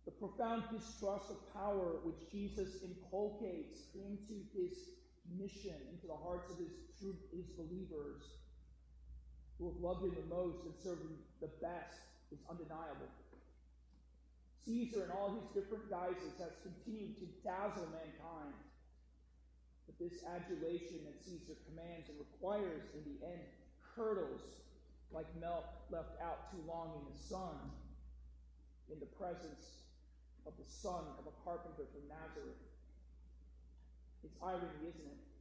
The 0.05 0.11
profound 0.19 0.67
distrust 0.75 1.31
of 1.31 1.39
power 1.55 2.03
which 2.03 2.19
Jesus 2.33 2.83
inculcates 2.83 3.87
into 3.95 4.43
his 4.51 4.99
mission, 5.39 5.79
into 5.95 6.11
the 6.11 6.19
hearts 6.19 6.51
of 6.51 6.59
his 6.59 6.75
true 6.99 7.15
his 7.31 7.47
believers, 7.55 8.42
who 9.63 9.71
have 9.71 9.79
loved 9.79 10.03
him 10.03 10.11
the 10.19 10.27
most 10.27 10.67
and 10.67 10.75
served 10.83 11.07
him 11.07 11.15
the 11.39 11.55
best 11.63 12.03
is 12.35 12.43
undeniable. 12.51 13.07
Caesar, 14.67 15.07
in 15.07 15.11
all 15.15 15.39
his 15.39 15.47
different 15.55 15.87
guises, 15.87 16.35
has 16.43 16.51
continued 16.67 17.15
to 17.23 17.27
dazzle 17.47 17.87
mankind. 17.95 18.59
But 19.87 19.99
this 20.03 20.19
adulation 20.27 21.07
that 21.07 21.23
Caesar 21.23 21.55
commands 21.71 22.11
and 22.11 22.19
requires 22.19 22.83
in 22.95 23.07
the 23.07 23.23
end 23.23 23.43
curdles 23.95 24.43
like 25.15 25.31
milk 25.39 25.67
left 25.91 26.19
out 26.19 26.51
too 26.51 26.63
long 26.67 26.99
in 26.99 27.05
the 27.07 27.19
sun 27.19 27.55
in 28.91 28.99
the 28.99 29.11
presence 29.15 29.87
of 30.47 30.55
the 30.59 30.67
son 30.67 31.07
of 31.19 31.27
a 31.31 31.35
carpenter 31.47 31.87
from 31.87 32.03
Nazareth. 32.11 32.59
It's 34.25 34.35
irony, 34.43 34.91
isn't 34.91 35.07
it? 35.07 35.32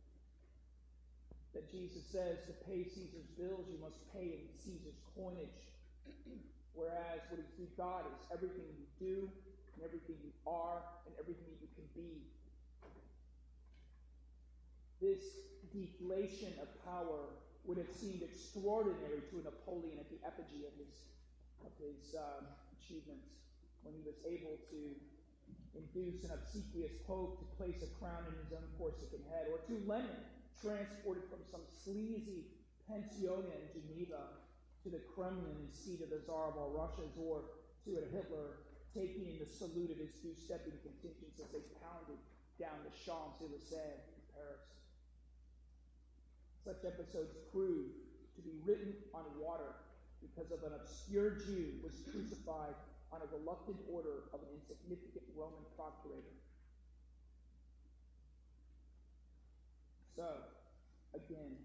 That 1.54 1.68
Jesus 1.68 2.04
says 2.08 2.40
to 2.48 2.54
pay 2.64 2.88
Caesar's 2.88 3.28
bills, 3.36 3.68
you 3.68 3.76
must 3.84 4.00
pay 4.16 4.40
in 4.40 4.48
Caesar's 4.56 5.00
coinage. 5.16 5.68
Whereas 6.74 7.20
what 7.28 7.44
is 7.44 7.52
due 7.60 7.68
God 7.76 8.08
is 8.08 8.20
everything 8.32 8.64
you 8.72 8.88
do, 8.96 9.28
and 9.76 9.84
everything 9.84 10.16
you 10.24 10.32
are, 10.48 10.80
and 11.04 11.14
everything 11.20 11.52
you 11.60 11.68
can 11.76 11.88
be. 11.92 12.24
This 15.04 15.44
deflation 15.76 16.56
of 16.62 16.72
power 16.88 17.36
would 17.66 17.78
have 17.78 17.92
seemed 17.92 18.22
extraordinary 18.22 19.26
to 19.32 19.42
a 19.42 19.44
Napoleon 19.44 20.00
at 20.00 20.08
the 20.08 20.20
apogee 20.26 20.64
of 20.64 20.74
his, 20.80 20.94
of 21.66 21.74
his 21.78 22.16
um, 22.16 22.48
achievements 22.78 23.28
when 23.84 23.94
he 23.98 24.04
was 24.06 24.18
able 24.26 24.62
to 24.70 24.80
induce 25.74 26.24
an 26.24 26.32
obsequious 26.36 26.92
pope 27.08 27.40
to 27.40 27.46
place 27.58 27.82
a 27.82 27.90
crown 27.98 28.24
in 28.28 28.36
his 28.44 28.52
own 28.54 28.66
Corsican 28.78 29.24
head, 29.32 29.48
or 29.50 29.60
to 29.66 29.76
Lenin 29.88 30.22
transported 30.60 31.24
from 31.30 31.40
some 31.48 31.64
sleazy 31.84 32.52
pensione 32.90 33.48
in 33.48 33.66
Geneva 33.72 34.44
to 34.84 34.90
the 34.90 35.02
Kremlin 35.14 35.56
and 35.56 35.72
seat 35.72 36.02
of 36.02 36.10
the 36.10 36.20
Tsar 36.26 36.50
of 36.50 36.58
all 36.58 36.74
Russias, 36.74 37.14
or 37.16 37.46
to 37.86 38.02
a 38.02 38.06
Hitler 38.12 38.66
taking 38.92 39.24
in 39.30 39.38
the 39.40 39.48
salute 39.48 39.94
of 39.94 39.98
his 39.98 40.12
two 40.20 40.36
stepping 40.36 40.76
contingents 40.84 41.40
as 41.40 41.50
they 41.54 41.64
pounded 41.80 42.20
down 42.60 42.76
the 42.84 42.92
Champs-Elysees 42.92 44.04
in 44.12 44.22
Paris. 44.36 44.66
Such 46.66 46.84
episodes 46.86 47.34
prove 47.50 47.94
to 48.36 48.42
be 48.42 48.54
written 48.66 48.94
on 49.14 49.26
water 49.40 49.82
because 50.22 50.52
of 50.54 50.62
an 50.62 50.78
obscure 50.78 51.42
Jew 51.42 51.82
was 51.82 52.06
crucified 52.12 52.78
on 53.10 53.22
a 53.22 53.28
reluctant 53.34 53.82
order 53.90 54.30
of 54.34 54.46
an 54.46 54.52
insignificant 54.54 55.26
Roman 55.34 55.66
procurator. 55.74 56.38
So, 60.16 60.28
again, 61.14 61.56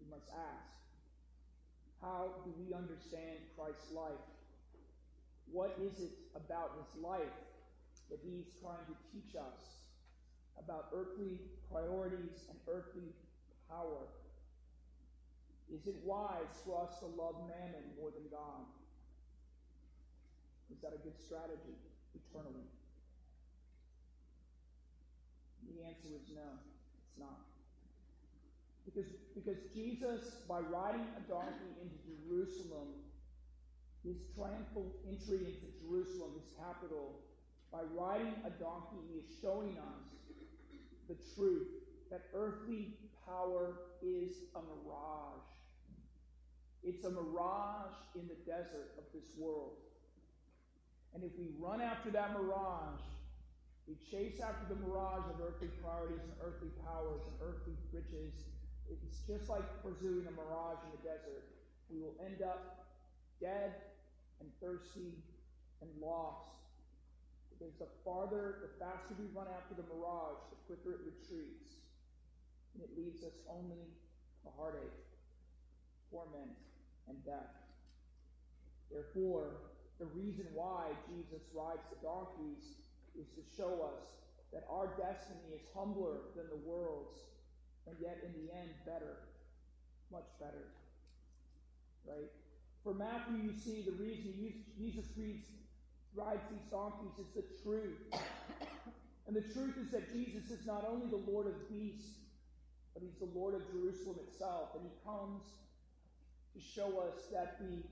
we 0.00 0.06
must 0.10 0.30
ask 0.30 0.78
How 2.00 2.30
do 2.44 2.54
we 2.58 2.74
understand 2.74 3.38
Christ's 3.56 3.92
life? 3.92 4.24
What 5.50 5.76
is 5.82 6.00
it 6.00 6.14
about 6.36 6.78
his 6.78 7.02
life 7.02 7.38
that 8.08 8.20
he's 8.22 8.54
trying 8.62 8.86
to 8.86 8.96
teach 9.10 9.34
us 9.34 9.82
about 10.58 10.94
earthly 10.94 11.38
priorities 11.70 12.46
and 12.48 12.58
earthly 12.68 13.10
power? 13.68 14.06
Is 15.70 15.86
it 15.86 15.94
wise 16.04 16.54
for 16.64 16.82
us 16.82 16.98
to 17.00 17.06
love 17.06 17.34
mammon 17.46 17.94
more 17.98 18.10
than 18.10 18.26
God? 18.30 18.66
Is 20.70 20.78
that 20.82 20.94
a 20.94 20.98
good 21.02 21.18
strategy 21.18 21.78
eternally? 22.14 22.66
The 25.66 25.86
answer 25.86 26.10
is 26.14 26.30
no, 26.34 26.58
it's 27.10 27.18
not. 27.18 27.42
Because, 28.86 29.10
because 29.34 29.58
Jesus, 29.74 30.46
by 30.48 30.60
riding 30.60 31.06
a 31.18 31.22
donkey 31.28 31.74
into 31.82 31.98
Jerusalem, 32.06 32.94
his 34.04 34.16
triumphal 34.34 34.94
entry 35.08 35.58
into 35.58 35.68
Jerusalem, 35.82 36.30
his 36.38 36.48
capital, 36.56 37.18
by 37.72 37.82
riding 37.94 38.34
a 38.46 38.50
donkey, 38.50 39.02
he 39.10 39.18
is 39.18 39.26
showing 39.42 39.76
us 39.78 40.06
the 41.08 41.16
truth 41.34 41.68
that 42.10 42.22
earthly 42.34 42.94
power 43.26 43.74
is 44.02 44.32
a 44.54 44.60
mirage. 44.60 45.46
It's 46.82 47.04
a 47.04 47.10
mirage 47.10 47.94
in 48.14 48.26
the 48.26 48.38
desert 48.46 48.94
of 48.98 49.04
this 49.12 49.36
world. 49.36 49.76
And 51.14 51.22
if 51.22 51.32
we 51.38 51.48
run 51.58 51.80
after 51.80 52.10
that 52.10 52.32
mirage, 52.32 53.02
we 53.90 53.98
chase 54.06 54.38
after 54.38 54.70
the 54.70 54.78
mirage 54.86 55.26
of 55.26 55.42
earthly 55.42 55.66
priorities 55.82 56.22
and 56.22 56.30
earthly 56.38 56.70
powers 56.86 57.26
and 57.26 57.34
earthly 57.42 57.74
riches, 57.90 58.46
it's 58.86 59.26
just 59.26 59.50
like 59.50 59.66
pursuing 59.82 60.30
a 60.30 60.34
mirage 60.38 60.78
in 60.86 60.94
the 60.94 61.02
desert. 61.02 61.42
We 61.90 61.98
will 61.98 62.14
end 62.22 62.38
up 62.38 62.86
dead 63.42 63.74
and 64.38 64.46
thirsty 64.62 65.18
and 65.82 65.90
lost. 65.98 66.54
Because 67.50 67.74
the 67.82 67.90
farther, 68.06 68.62
the 68.62 68.70
faster 68.78 69.18
we 69.18 69.26
run 69.34 69.50
after 69.58 69.74
the 69.74 69.82
mirage, 69.90 70.38
the 70.54 70.58
quicker 70.70 70.94
it 70.94 71.02
retreats. 71.02 71.82
And 72.78 72.86
it 72.86 72.94
leaves 72.94 73.26
us 73.26 73.34
only 73.50 73.90
a 74.46 74.54
heartache, 74.54 75.02
torment, 76.14 76.54
and 77.10 77.18
death. 77.26 77.58
Therefore, 78.86 79.74
the 79.98 80.06
reason 80.14 80.46
why 80.54 80.94
Jesus 81.10 81.42
rides 81.50 81.82
the 81.90 81.98
donkeys 82.06 82.80
is 83.18 83.28
to 83.34 83.42
show 83.56 83.90
us 83.94 84.04
that 84.52 84.64
our 84.70 84.88
destiny 84.98 85.54
is 85.54 85.62
humbler 85.74 86.34
than 86.36 86.46
the 86.48 86.68
world's 86.68 87.18
and 87.86 87.96
yet 88.00 88.18
in 88.22 88.32
the 88.38 88.52
end, 88.52 88.70
better. 88.84 89.16
Much 90.12 90.26
better. 90.38 90.70
Right? 92.06 92.30
For 92.84 92.94
Matthew, 92.94 93.50
you 93.50 93.54
see 93.58 93.82
the 93.82 93.96
reason 94.02 94.34
Jesus 94.78 95.06
reads, 95.16 95.46
rides 96.14 96.42
these 96.50 96.66
donkeys 96.70 97.18
is 97.18 97.30
the 97.34 97.44
truth. 97.62 97.98
And 99.26 99.36
the 99.36 99.46
truth 99.52 99.76
is 99.78 99.90
that 99.92 100.12
Jesus 100.12 100.50
is 100.50 100.66
not 100.66 100.86
only 100.88 101.06
the 101.06 101.30
Lord 101.30 101.46
of 101.46 101.68
beasts, 101.68 102.18
but 102.94 103.02
he's 103.02 103.18
the 103.20 103.38
Lord 103.38 103.54
of 103.54 103.62
Jerusalem 103.70 104.16
itself. 104.26 104.70
And 104.74 104.82
he 104.82 104.94
comes 105.04 105.42
to 106.54 106.60
show 106.60 106.98
us 107.06 107.26
that 107.32 107.60
the, 107.60 107.82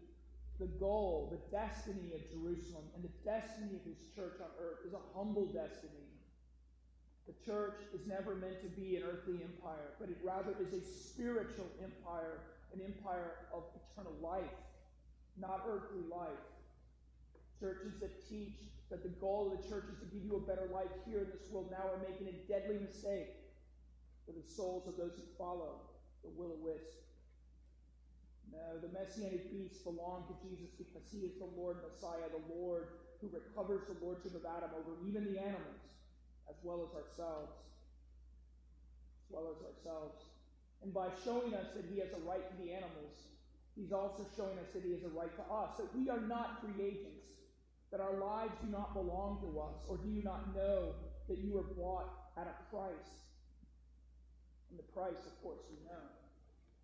the 0.58 0.66
goal, 0.78 1.30
the 1.30 1.56
destiny 1.56 2.12
of 2.14 2.20
Jerusalem, 2.30 2.84
and 2.94 3.04
the 3.04 3.14
destiny 3.24 3.78
of 3.78 3.84
his 3.86 3.98
church 4.14 4.40
on 4.40 4.50
earth 4.60 4.82
is 4.86 4.92
a 4.92 5.02
humble 5.14 5.46
destiny 5.46 6.08
the 7.28 7.36
church 7.44 7.76
is 7.92 8.06
never 8.06 8.34
meant 8.34 8.62
to 8.62 8.68
be 8.72 8.96
an 8.96 9.02
earthly 9.04 9.44
empire, 9.44 9.92
but 10.00 10.08
it 10.08 10.16
rather 10.24 10.56
is 10.58 10.72
a 10.72 10.80
spiritual 10.80 11.68
empire, 11.84 12.40
an 12.72 12.80
empire 12.80 13.52
of 13.52 13.64
eternal 13.76 14.16
life, 14.22 14.56
not 15.38 15.62
earthly 15.68 16.00
life. 16.10 16.48
Churches 17.60 18.00
that 18.00 18.26
teach 18.30 18.72
that 18.88 19.02
the 19.02 19.12
goal 19.20 19.52
of 19.52 19.60
the 19.60 19.68
church 19.68 19.84
is 19.92 19.98
to 20.00 20.06
give 20.06 20.24
you 20.24 20.36
a 20.36 20.40
better 20.40 20.70
life 20.72 20.88
here 21.04 21.18
in 21.18 21.28
this 21.28 21.50
world 21.52 21.68
now 21.70 21.84
are 21.92 22.00
making 22.00 22.32
a 22.32 22.36
deadly 22.48 22.78
mistake 22.80 23.36
for 24.24 24.32
the 24.32 24.48
souls 24.48 24.88
of 24.88 24.96
those 24.96 25.12
who 25.12 25.22
follow 25.36 25.84
the 26.24 26.30
will 26.30 26.56
o 26.56 26.64
wisp. 26.64 26.96
The 28.52 28.92
messianic 28.94 29.50
beasts 29.50 29.82
belong 29.82 30.28
to 30.28 30.34
Jesus 30.46 30.70
because 30.78 31.02
he 31.10 31.26
is 31.26 31.34
the 31.38 31.50
Lord 31.56 31.78
Messiah, 31.82 32.30
the 32.30 32.46
Lord 32.52 32.88
who 33.20 33.28
recovers 33.32 33.82
the 33.90 33.98
lordship 34.04 34.34
of 34.34 34.46
Adam 34.46 34.70
over 34.78 34.94
even 35.02 35.26
the 35.26 35.38
animals 35.40 35.82
as 36.48 36.56
well 36.62 36.86
as 36.86 36.94
ourselves. 36.94 37.58
As 39.18 39.28
well 39.30 39.50
as 39.50 39.58
ourselves. 39.66 40.22
And 40.82 40.94
by 40.94 41.08
showing 41.24 41.54
us 41.54 41.74
that 41.74 41.84
he 41.90 41.98
has 41.98 42.14
a 42.14 42.22
right 42.22 42.44
to 42.44 42.56
the 42.62 42.72
animals, 42.72 43.18
he's 43.74 43.90
also 43.90 44.24
showing 44.36 44.58
us 44.58 44.70
that 44.72 44.84
he 44.84 44.92
has 44.92 45.02
a 45.02 45.10
right 45.10 45.34
to 45.34 45.44
us, 45.50 45.76
that 45.78 45.90
we 45.96 46.08
are 46.08 46.20
not 46.20 46.62
free 46.62 46.78
agents, 46.78 47.26
that 47.90 48.00
our 48.00 48.14
lives 48.14 48.54
do 48.62 48.70
not 48.70 48.94
belong 48.94 49.42
to 49.42 49.58
us, 49.58 49.82
or 49.88 49.96
do 49.96 50.08
you 50.08 50.22
not 50.22 50.54
know 50.54 50.94
that 51.28 51.38
you 51.38 51.52
were 51.52 51.66
bought 51.74 52.30
at 52.38 52.46
a 52.46 52.56
price? 52.70 53.26
And 54.70 54.78
the 54.78 54.86
price, 54.94 55.18
of 55.26 55.34
course, 55.42 55.66
you 55.68 55.82
know, 55.84 56.04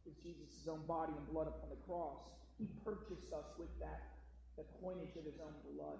is 0.06 0.16
Jesus' 0.22 0.68
own 0.68 0.84
body 0.86 1.12
and 1.16 1.26
blood 1.32 1.48
upon 1.48 1.70
the 1.70 1.80
cross. 1.86 2.20
He 2.58 2.68
purchased 2.84 3.32
us 3.32 3.48
with 3.58 3.72
that, 3.80 4.14
the 4.56 4.64
coinage 4.80 5.16
of 5.16 5.24
his 5.24 5.40
own 5.42 5.54
blood. 5.74 5.98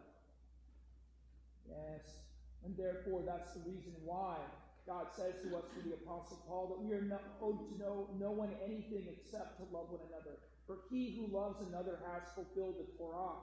Yes, 1.69 2.25
and 2.65 2.77
therefore, 2.77 3.23
that's 3.27 3.53
the 3.53 3.61
reason 3.69 3.93
why 4.05 4.37
God 4.87 5.07
says 5.17 5.41
to 5.45 5.57
us 5.57 5.65
through 5.73 5.89
the 5.89 5.97
Apostle 5.97 6.45
Paul 6.49 6.69
that 6.69 6.81
we 6.85 6.93
are 6.93 7.05
not 7.05 7.23
owed 7.41 7.61
to 7.69 7.79
know 7.79 8.09
no 8.21 8.31
one 8.31 8.53
anything 8.65 9.09
except 9.09 9.57
to 9.57 9.65
love 9.73 9.89
one 9.89 10.05
another. 10.13 10.37
For 10.67 10.79
he 10.91 11.17
who 11.17 11.33
loves 11.33 11.61
another 11.69 12.01
has 12.13 12.23
fulfilled 12.35 12.77
the 12.81 12.89
Torah. 12.97 13.37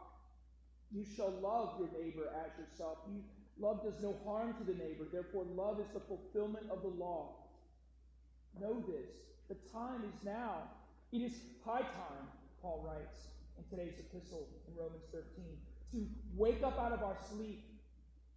You 0.91 1.05
shall 1.05 1.31
love 1.41 1.79
your 1.79 1.89
neighbor 1.93 2.29
as 2.45 2.51
yourself. 2.57 2.97
You, 3.09 3.21
love 3.59 3.83
does 3.83 4.01
no 4.01 4.15
harm 4.25 4.55
to 4.57 4.63
the 4.63 4.77
neighbor. 4.77 5.05
Therefore, 5.11 5.45
love 5.55 5.79
is 5.79 5.87
the 5.93 6.01
fulfillment 6.01 6.65
of 6.69 6.81
the 6.81 6.89
law. 6.89 7.47
Know 8.59 8.81
this. 8.81 9.09
The 9.51 9.59
time 9.67 10.07
is 10.07 10.15
now. 10.23 10.63
It 11.11 11.19
is 11.19 11.35
high 11.67 11.83
time, 11.83 12.23
Paul 12.63 12.87
writes 12.87 13.35
in 13.59 13.67
today's 13.67 13.99
epistle 13.99 14.47
in 14.63 14.71
Romans 14.79 15.03
13, 15.11 15.27
to 15.91 16.07
wake 16.39 16.63
up 16.63 16.79
out 16.79 16.95
of 16.95 17.03
our 17.03 17.19
sleep 17.27 17.67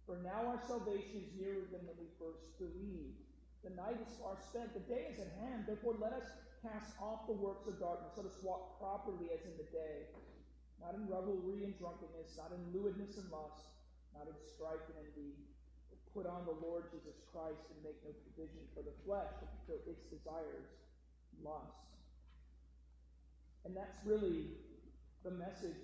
for 0.03 0.19
now 0.19 0.43
our 0.43 0.59
salvation 0.67 1.23
is 1.23 1.31
nearer 1.39 1.63
than 1.71 1.87
when 1.87 1.95
we 1.95 2.11
first 2.19 2.43
believed. 2.59 3.15
The 3.63 3.71
night 3.79 3.95
is 3.97 4.11
far 4.19 4.35
spent, 4.37 4.75
the 4.75 4.83
day 4.85 5.07
is 5.07 5.17
at 5.17 5.31
hand. 5.39 5.65
Therefore, 5.65 5.95
let 5.97 6.11
us 6.11 6.27
cast 6.61 6.93
off 6.99 7.25
the 7.31 7.33
works 7.39 7.63
of 7.65 7.79
darkness. 7.79 8.11
Let 8.19 8.27
us 8.27 8.37
walk 8.45 8.75
properly 8.77 9.31
as 9.31 9.41
in 9.47 9.55
the 9.55 9.65
day, 9.71 10.11
not 10.83 10.99
in 10.99 11.07
revelry 11.07 11.63
and 11.63 11.73
drunkenness, 11.79 12.35
not 12.35 12.51
in 12.51 12.61
lewdness 12.75 13.17
and 13.17 13.31
lust, 13.31 13.65
not 14.13 14.27
in 14.27 14.35
strife 14.51 14.83
and 14.93 14.99
envy. 14.99 15.33
But 15.89 15.97
put 16.11 16.25
on 16.27 16.45
the 16.45 16.59
Lord 16.59 16.91
Jesus 16.93 17.17
Christ 17.33 17.65
and 17.73 17.79
make 17.81 17.97
no 18.05 18.13
provision 18.29 18.61
for 18.77 18.85
the 18.85 18.93
flesh 19.07 19.31
to 19.41 19.47
fulfill 19.47 19.81
its 19.89 20.05
desires 20.11 20.69
and. 21.43 21.73
And 23.65 23.75
that's 23.75 23.97
really 24.05 24.45
the 25.23 25.31
message 25.31 25.81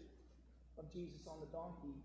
of 0.78 0.86
Jesus 0.94 1.26
on 1.26 1.42
the 1.42 1.50
donkey. 1.50 1.98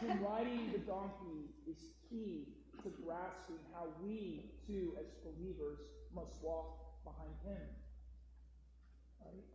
Him 0.00 0.24
riding 0.24 0.72
the 0.72 0.84
donkey 0.84 1.52
is 1.68 1.76
key 2.08 2.48
to 2.82 2.88
grasping 3.04 3.60
how 3.76 3.88
we, 4.00 4.52
too, 4.66 4.96
as 4.96 5.06
believers, 5.20 5.78
must 6.16 6.32
walk 6.40 7.04
behind 7.04 7.32
him. 7.44 7.64
Right? 9.20 9.46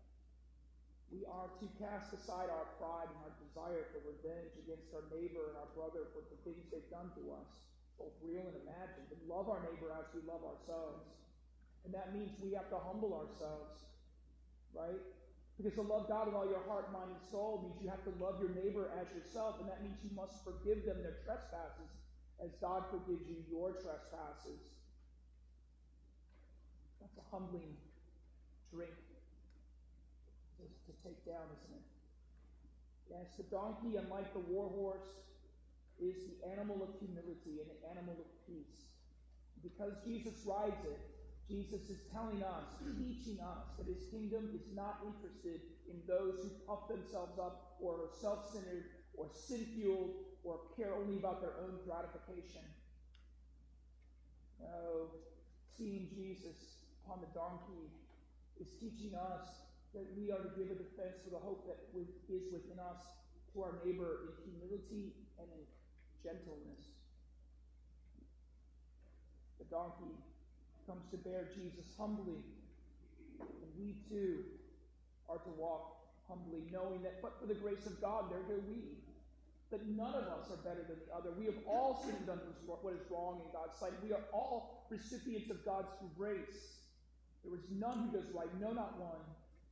We 1.10 1.26
are 1.26 1.50
to 1.50 1.68
cast 1.82 2.14
aside 2.14 2.50
our 2.54 2.68
pride 2.78 3.10
and 3.10 3.20
our 3.26 3.34
desire 3.42 3.90
for 3.94 4.02
revenge 4.06 4.54
against 4.62 4.94
our 4.94 5.06
neighbor 5.10 5.54
and 5.54 5.58
our 5.58 5.72
brother 5.74 6.10
for 6.14 6.22
the 6.28 6.38
things 6.46 6.70
they've 6.70 6.92
done 6.94 7.10
to 7.18 7.24
us, 7.34 7.50
both 7.98 8.14
real 8.22 8.46
and 8.46 8.58
imagined, 8.62 9.10
and 9.10 9.22
love 9.26 9.50
our 9.50 9.62
neighbor 9.64 9.90
as 9.96 10.06
we 10.14 10.22
love 10.28 10.44
ourselves. 10.46 11.08
And 11.88 11.96
that 11.96 12.12
means 12.12 12.36
we 12.44 12.52
have 12.52 12.68
to 12.76 12.80
humble 12.84 13.16
ourselves, 13.16 13.88
right? 14.76 15.00
Because 15.56 15.72
to 15.80 15.88
love 15.88 16.12
God 16.12 16.28
with 16.28 16.36
all 16.36 16.44
your 16.44 16.60
heart, 16.68 16.92
mind, 16.92 17.16
and 17.16 17.24
soul 17.32 17.64
means 17.64 17.80
you 17.80 17.88
have 17.88 18.04
to 18.04 18.12
love 18.20 18.44
your 18.44 18.52
neighbor 18.52 18.92
as 19.00 19.08
yourself, 19.16 19.56
and 19.64 19.72
that 19.72 19.80
means 19.80 19.96
you 20.04 20.12
must 20.12 20.44
forgive 20.44 20.84
them 20.84 21.00
their 21.00 21.16
trespasses 21.24 21.88
as 22.44 22.52
God 22.60 22.84
forgives 22.92 23.24
you 23.24 23.40
your 23.48 23.72
trespasses. 23.80 24.60
That's 27.00 27.16
a 27.16 27.26
humbling 27.32 27.80
drink 28.68 28.92
to, 30.60 30.68
take 31.08 31.24
down, 31.24 31.48
isn't 31.56 31.72
it? 31.72 31.88
Yes, 33.16 33.32
the 33.40 33.48
donkey, 33.48 33.96
unlike 33.96 34.36
the 34.36 34.44
war 34.52 34.68
horse, 34.76 35.08
is 36.04 36.20
the 36.28 36.52
animal 36.52 36.84
of 36.84 36.92
humility 37.00 37.64
and 37.64 37.72
the 37.72 37.80
animal 37.96 38.20
of 38.20 38.28
peace. 38.44 38.92
Because 39.64 39.96
Jesus 40.04 40.36
rides 40.44 40.84
it, 40.84 41.00
Jesus 41.48 41.88
is 41.88 42.04
telling 42.12 42.44
us, 42.44 42.68
teaching 43.00 43.40
us, 43.40 43.72
that 43.80 43.88
his 43.88 44.04
kingdom 44.12 44.52
is 44.52 44.68
not 44.76 45.00
interested 45.08 45.64
in 45.88 45.96
those 46.04 46.44
who 46.44 46.52
puff 46.68 46.92
themselves 46.92 47.40
up 47.40 47.80
or 47.80 48.04
are 48.04 48.12
self 48.20 48.52
centered 48.52 48.92
or 49.16 49.32
sin 49.32 49.64
fueled 49.76 50.12
or 50.44 50.60
care 50.76 50.92
only 50.92 51.16
about 51.16 51.40
their 51.40 51.56
own 51.64 51.80
gratification. 51.88 52.68
No, 54.60 55.08
seeing 55.78 56.12
Jesus 56.12 56.84
upon 57.04 57.24
the 57.24 57.32
donkey 57.32 57.96
is 58.60 58.68
teaching 58.84 59.16
us 59.16 59.48
that 59.96 60.04
we 60.20 60.28
are 60.32 60.44
to 60.44 60.52
give 60.60 60.68
a 60.68 60.76
defense 60.76 61.24
for 61.24 61.32
the 61.32 61.40
hope 61.40 61.64
that 61.64 61.80
is 61.96 62.52
within 62.52 62.76
us 62.76 63.16
to 63.54 63.64
our 63.64 63.80
neighbor 63.88 64.28
in 64.28 64.52
humility 64.52 65.16
and 65.40 65.48
in 65.48 65.64
gentleness. 66.20 66.92
The 69.60 69.66
donkey 69.72 70.12
comes 70.88 71.04
to 71.12 71.18
bear 71.18 71.52
Jesus 71.54 71.86
humbly, 72.00 72.40
and 73.40 73.70
we 73.78 74.00
too 74.10 74.44
are 75.30 75.38
to 75.38 75.50
walk 75.60 75.98
humbly, 76.28 76.64
knowing 76.72 77.04
that 77.04 77.22
but 77.22 77.40
for 77.40 77.46
the 77.46 77.56
grace 77.56 77.86
of 77.86 78.00
God, 78.02 78.32
there 78.32 78.42
go 78.48 78.62
we. 78.68 78.96
That 79.70 79.86
none 79.86 80.16
of 80.16 80.24
us 80.24 80.48
are 80.50 80.64
better 80.64 80.88
than 80.88 80.96
the 81.06 81.14
other. 81.14 81.36
We 81.38 81.46
have 81.46 81.60
all 81.68 82.02
sinned 82.02 82.16
and 82.16 82.26
done 82.26 82.40
what 82.66 82.94
is 82.94 83.02
wrong 83.12 83.42
in 83.44 83.52
God's 83.52 83.78
sight. 83.78 83.92
We 84.02 84.14
are 84.14 84.24
all 84.32 84.88
recipients 84.90 85.52
of 85.52 85.66
God's 85.66 85.92
grace. 86.18 86.80
There 87.44 87.54
is 87.54 87.66
none 87.70 88.08
who 88.08 88.18
does 88.18 88.32
right, 88.34 88.48
no, 88.62 88.72
not 88.72 88.98
one. 88.98 89.20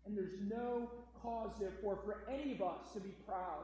And 0.06 0.18
there's 0.18 0.36
no 0.52 0.92
cause, 1.22 1.52
therefore, 1.60 2.00
for 2.04 2.24
any 2.30 2.52
of 2.52 2.62
us 2.62 2.92
to 2.94 3.00
be 3.00 3.16
proud, 3.26 3.64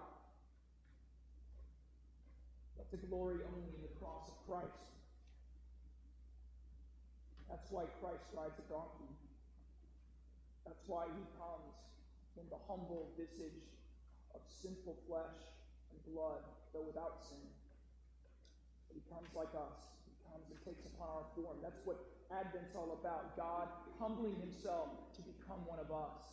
but 2.78 2.90
to 2.92 2.98
glory 3.08 3.44
only 3.52 3.68
in 3.76 3.82
the 3.82 4.00
cross 4.00 4.30
of 4.30 4.48
Christ. 4.48 4.91
That's 7.52 7.68
why 7.68 7.84
Christ 8.00 8.32
rides 8.32 8.56
a 8.64 8.66
donkey. 8.72 9.12
That's 10.64 10.88
why 10.88 11.12
he 11.12 11.24
comes 11.36 11.76
in 12.40 12.48
the 12.48 12.62
humble 12.64 13.12
visage 13.20 13.68
of 14.32 14.40
sinful 14.48 14.96
flesh 15.04 15.36
and 15.92 16.00
blood, 16.08 16.48
though 16.72 16.88
without 16.88 17.20
sin. 17.28 17.44
But 18.88 18.96
he 18.96 19.04
comes 19.12 19.28
like 19.36 19.52
us. 19.52 19.92
He 20.08 20.16
comes 20.32 20.48
and 20.48 20.60
takes 20.64 20.88
upon 20.88 21.12
our 21.12 21.28
form. 21.36 21.60
That's 21.60 21.84
what 21.84 22.00
Advent's 22.32 22.72
all 22.72 22.96
about. 22.96 23.36
God 23.36 23.68
humbling 24.00 24.40
himself 24.40 25.12
to 25.20 25.22
become 25.22 25.68
one 25.68 25.84
of 25.84 25.92
us 25.92 26.32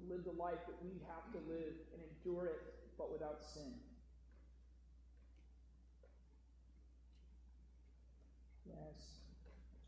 live 0.08 0.24
the 0.24 0.32
life 0.40 0.64
that 0.66 0.78
we 0.82 0.96
have 1.04 1.28
to 1.36 1.38
live 1.50 1.76
and 1.92 2.00
endure 2.00 2.46
it, 2.46 2.60
but 2.96 3.12
without 3.12 3.42
sin. 3.42 3.74
Yes. 8.66 9.19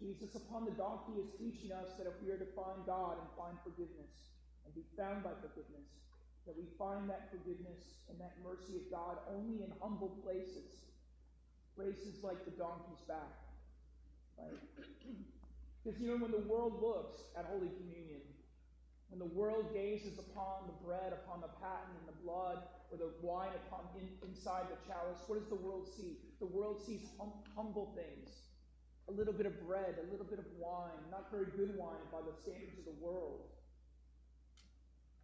Jesus 0.03 0.35
upon 0.35 0.67
the 0.67 0.75
donkey 0.75 1.23
is 1.23 1.31
teaching 1.38 1.71
us 1.71 1.95
that 1.95 2.11
if 2.11 2.19
we 2.19 2.35
are 2.35 2.43
to 2.43 2.51
find 2.59 2.83
God 2.83 3.23
and 3.23 3.29
find 3.38 3.55
forgiveness 3.62 4.35
and 4.67 4.75
be 4.75 4.83
found 4.99 5.23
by 5.23 5.31
forgiveness, 5.38 5.87
that 6.43 6.59
we 6.59 6.67
find 6.75 7.07
that 7.07 7.31
forgiveness 7.31 8.03
and 8.11 8.19
that 8.19 8.35
mercy 8.43 8.75
of 8.83 8.91
God 8.91 9.23
only 9.31 9.62
in 9.62 9.71
humble 9.79 10.19
places, 10.27 10.91
places 11.79 12.19
like 12.27 12.43
the 12.43 12.51
donkey's 12.59 13.07
back. 13.07 13.31
Right? 14.35 14.59
Because 15.83 15.99
you 15.99 16.07
know, 16.07 16.23
when 16.23 16.31
the 16.31 16.47
world 16.47 16.79
looks 16.79 17.27
at 17.35 17.45
Holy 17.51 17.67
Communion, 17.67 18.23
when 19.11 19.19
the 19.19 19.35
world 19.35 19.75
gazes 19.75 20.15
upon 20.15 20.71
the 20.71 20.79
bread, 20.87 21.11
upon 21.11 21.43
the 21.43 21.51
paten 21.59 21.91
and 21.99 22.07
the 22.07 22.15
blood, 22.23 22.62
or 22.95 23.03
the 23.03 23.11
wine 23.21 23.51
upon 23.67 23.91
in, 23.99 24.07
inside 24.23 24.71
the 24.71 24.79
chalice, 24.87 25.19
what 25.27 25.41
does 25.41 25.49
the 25.49 25.59
world 25.59 25.91
see? 25.91 26.23
The 26.38 26.47
world 26.47 26.81
sees 26.87 27.11
hum, 27.19 27.33
humble 27.57 27.99
things. 27.99 28.31
A 29.09 29.12
little 29.12 29.33
bit 29.33 29.47
of 29.47 29.55
bread, 29.67 29.99
a 29.99 30.07
little 30.11 30.27
bit 30.27 30.38
of 30.38 30.47
wine, 30.59 31.03
not 31.11 31.31
very 31.31 31.47
good 31.57 31.77
wine 31.77 32.07
by 32.11 32.21
the 32.23 32.33
standards 32.43 32.79
of 32.79 32.85
the 32.85 32.97
world. 33.03 33.51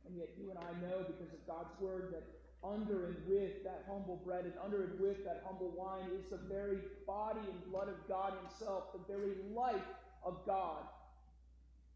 And 0.07 0.17
yet 0.17 0.31
you 0.41 0.51
and 0.51 0.59
I 0.59 0.73
know 0.81 1.05
because 1.07 1.33
of 1.33 1.41
God's 1.47 1.73
word 1.81 2.13
that 2.13 2.25
under 2.65 3.07
and 3.07 3.17
with 3.29 3.63
that 3.63 3.85
humble 3.87 4.17
bread 4.25 4.45
and 4.45 4.55
under 4.65 4.83
and 4.83 4.99
with 4.99 5.25
that 5.25 5.45
humble 5.47 5.71
wine 5.77 6.11
is 6.19 6.27
the 6.31 6.41
very 6.49 6.79
body 7.07 7.45
and 7.47 7.71
blood 7.71 7.89
of 7.89 7.97
God 8.09 8.35
Himself, 8.43 8.93
the 8.93 9.05
very 9.07 9.37
life 9.55 9.87
of 10.25 10.45
God 10.45 10.83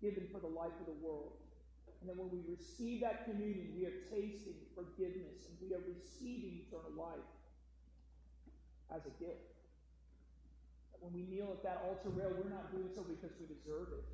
given 0.00 0.26
for 0.32 0.38
the 0.38 0.50
life 0.50 0.74
of 0.80 0.86
the 0.86 0.98
world. 1.04 1.32
And 2.00 2.10
then 2.10 2.18
when 2.18 2.30
we 2.30 2.42
receive 2.50 3.00
that 3.00 3.24
communion, 3.24 3.74
we 3.78 3.86
are 3.86 3.94
tasting 4.10 4.58
forgiveness 4.74 5.46
and 5.46 5.54
we 5.62 5.74
are 5.74 5.82
receiving 5.86 6.66
eternal 6.66 6.90
life 6.98 7.30
as 8.90 9.02
a 9.06 9.14
gift. 9.22 9.51
When 11.02 11.10
we 11.10 11.26
kneel 11.26 11.50
at 11.50 11.66
that 11.66 11.82
altar 11.82 12.14
rail, 12.14 12.30
we're 12.30 12.48
not 12.48 12.70
doing 12.70 12.86
so 12.94 13.02
because 13.02 13.34
we 13.42 13.50
deserve 13.50 13.90
it 13.90 14.06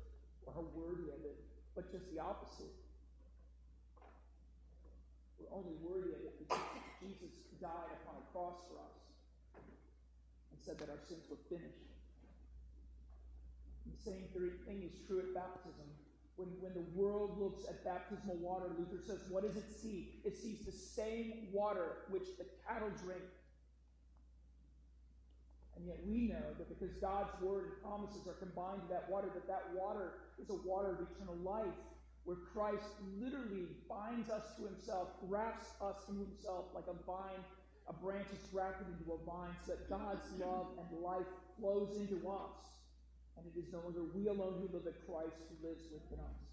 or 0.49 0.57
are 0.57 0.69
worthy 0.73 1.13
of 1.13 1.21
it, 1.21 1.37
but 1.77 1.85
just 1.93 2.09
the 2.09 2.17
opposite. 2.17 2.73
We're 5.37 5.53
only 5.53 5.77
worthy 5.85 6.17
of 6.17 6.21
it 6.25 6.35
because 6.41 6.65
Jesus 6.97 7.29
died 7.61 7.93
upon 8.01 8.17
a 8.17 8.25
cross 8.33 8.57
for 8.65 8.81
us 8.81 8.97
and 10.49 10.57
said 10.57 10.81
that 10.81 10.89
our 10.89 10.99
sins 11.05 11.29
were 11.29 11.39
finished. 11.45 11.93
And 13.85 13.93
the 13.93 14.01
same 14.01 14.25
thing 14.65 14.81
is 14.81 14.97
true 15.05 15.21
at 15.21 15.29
baptism 15.37 15.87
when, 16.39 16.47
when 16.63 16.73
the 16.73 16.87
world 16.95 17.37
looks 17.37 17.67
at 17.67 17.83
baptismal 17.83 18.37
water, 18.37 18.71
Luther 18.79 19.03
says, 19.05 19.19
what 19.29 19.43
does 19.43 19.57
it 19.57 19.67
see? 19.69 20.21
It 20.23 20.37
sees 20.37 20.63
the 20.65 20.71
same 20.71 21.49
water 21.51 22.07
which 22.09 22.23
the 22.37 22.45
cattle 22.65 22.89
drink. 23.03 23.21
And 25.79 25.87
yet 25.87 25.99
we 26.03 26.27
know 26.27 26.43
that 26.59 26.67
because 26.67 26.91
God's 26.99 27.31
word 27.39 27.71
and 27.71 27.75
promises 27.79 28.27
are 28.27 28.35
combined 28.35 28.83
to 28.83 28.89
that 28.91 29.07
water, 29.07 29.31
that 29.31 29.47
that 29.47 29.63
water 29.71 30.19
is 30.35 30.51
a 30.51 30.59
water 30.67 30.99
of 30.99 31.07
eternal 31.07 31.39
life, 31.39 31.71
where 32.27 32.35
Christ 32.51 32.99
literally 33.15 33.63
binds 33.87 34.29
us 34.29 34.43
to 34.59 34.67
himself, 34.67 35.07
wraps 35.23 35.71
us 35.79 35.95
in 36.11 36.19
himself 36.19 36.67
like 36.75 36.83
a 36.91 36.99
vine, 37.07 37.39
a 37.87 37.93
branch 37.95 38.27
is 38.35 38.43
wrapped 38.51 38.83
into 38.83 39.07
a 39.07 39.19
vine, 39.23 39.55
so 39.63 39.71
that 39.71 39.87
God's 39.87 40.27
love 40.35 40.67
and 40.75 40.99
life 40.99 41.25
flows 41.55 41.95
into 41.95 42.27
us. 42.27 42.59
And 43.39 43.47
it 43.47 43.55
is 43.55 43.71
no 43.71 43.79
longer 43.79 44.03
we 44.13 44.27
alone 44.27 44.59
who 44.59 44.67
live, 44.75 44.83
but 44.83 44.99
Christ 45.07 45.39
who 45.47 45.55
lives 45.63 45.87
within 45.87 46.19
us. 46.19 46.43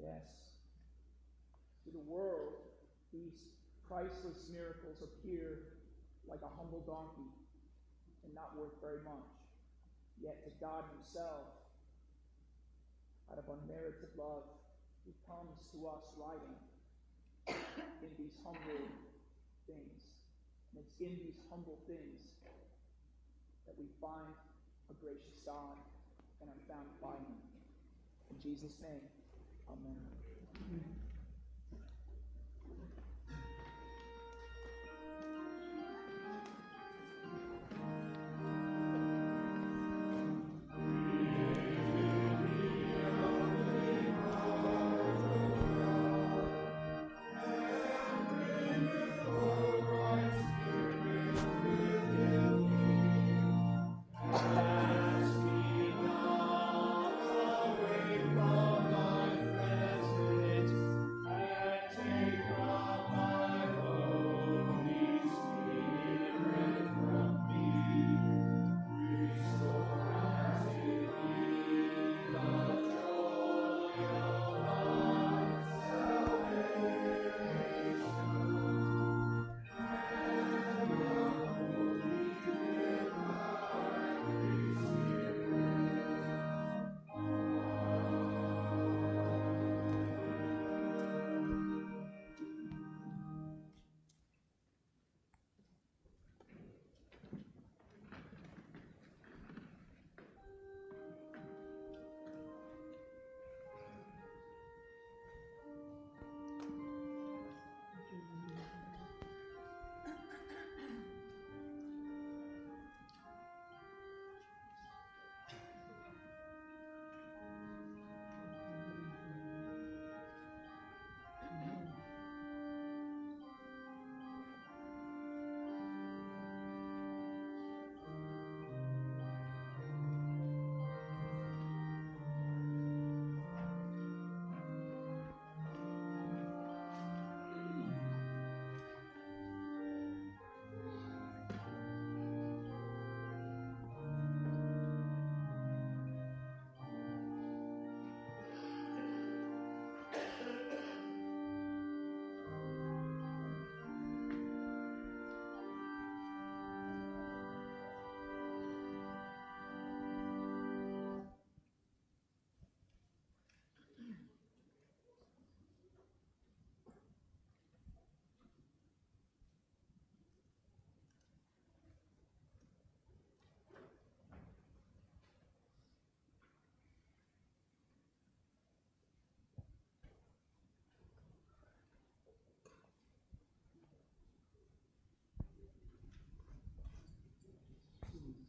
Yes. 0.00 0.56
To 1.84 1.90
the 1.92 2.00
world, 2.08 2.64
these 3.12 3.44
priceless 3.86 4.48
miracles 4.50 5.04
appear 5.04 5.68
like 6.30 6.40
a 6.46 6.52
humble 6.54 6.80
donkey 6.86 7.26
and 8.22 8.30
not 8.32 8.54
worth 8.54 8.78
very 8.78 9.02
much. 9.02 9.26
Yet 10.22 10.38
to 10.46 10.50
God 10.62 10.86
Himself, 10.94 11.50
out 13.32 13.38
of 13.42 13.46
unmerited 13.50 14.14
love, 14.14 14.46
He 15.02 15.12
comes 15.26 15.58
to 15.74 15.90
us 15.90 16.06
riding 16.14 16.58
in 18.06 18.12
these 18.14 18.38
humble 18.46 18.86
things. 19.66 19.98
And 20.70 20.86
it's 20.86 20.94
in 21.02 21.18
these 21.18 21.42
humble 21.50 21.82
things 21.90 22.38
that 23.66 23.74
we 23.74 23.90
find 23.98 24.30
a 24.90 24.94
gracious 25.02 25.42
God 25.42 25.82
and 26.38 26.46
are 26.46 26.62
found 26.70 26.86
by 27.02 27.18
Him. 27.26 27.42
In 28.30 28.38
Jesus' 28.38 28.78
name, 28.78 29.02
Amen. 29.70 30.99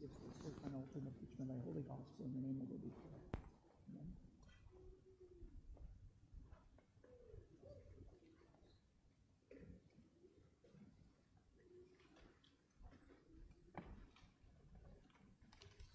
Doctrine 0.02 1.06
of 1.06 1.14
preaching 1.22 1.46
of 1.46 1.54
thy 1.54 1.62
holy 1.62 1.86
gospel. 1.86 2.26
In 2.26 2.34
the 2.34 2.42
name 2.42 2.58
of 2.58 2.66
the 2.74 2.82
Lord. 2.82 3.22
Amen. 3.94 4.10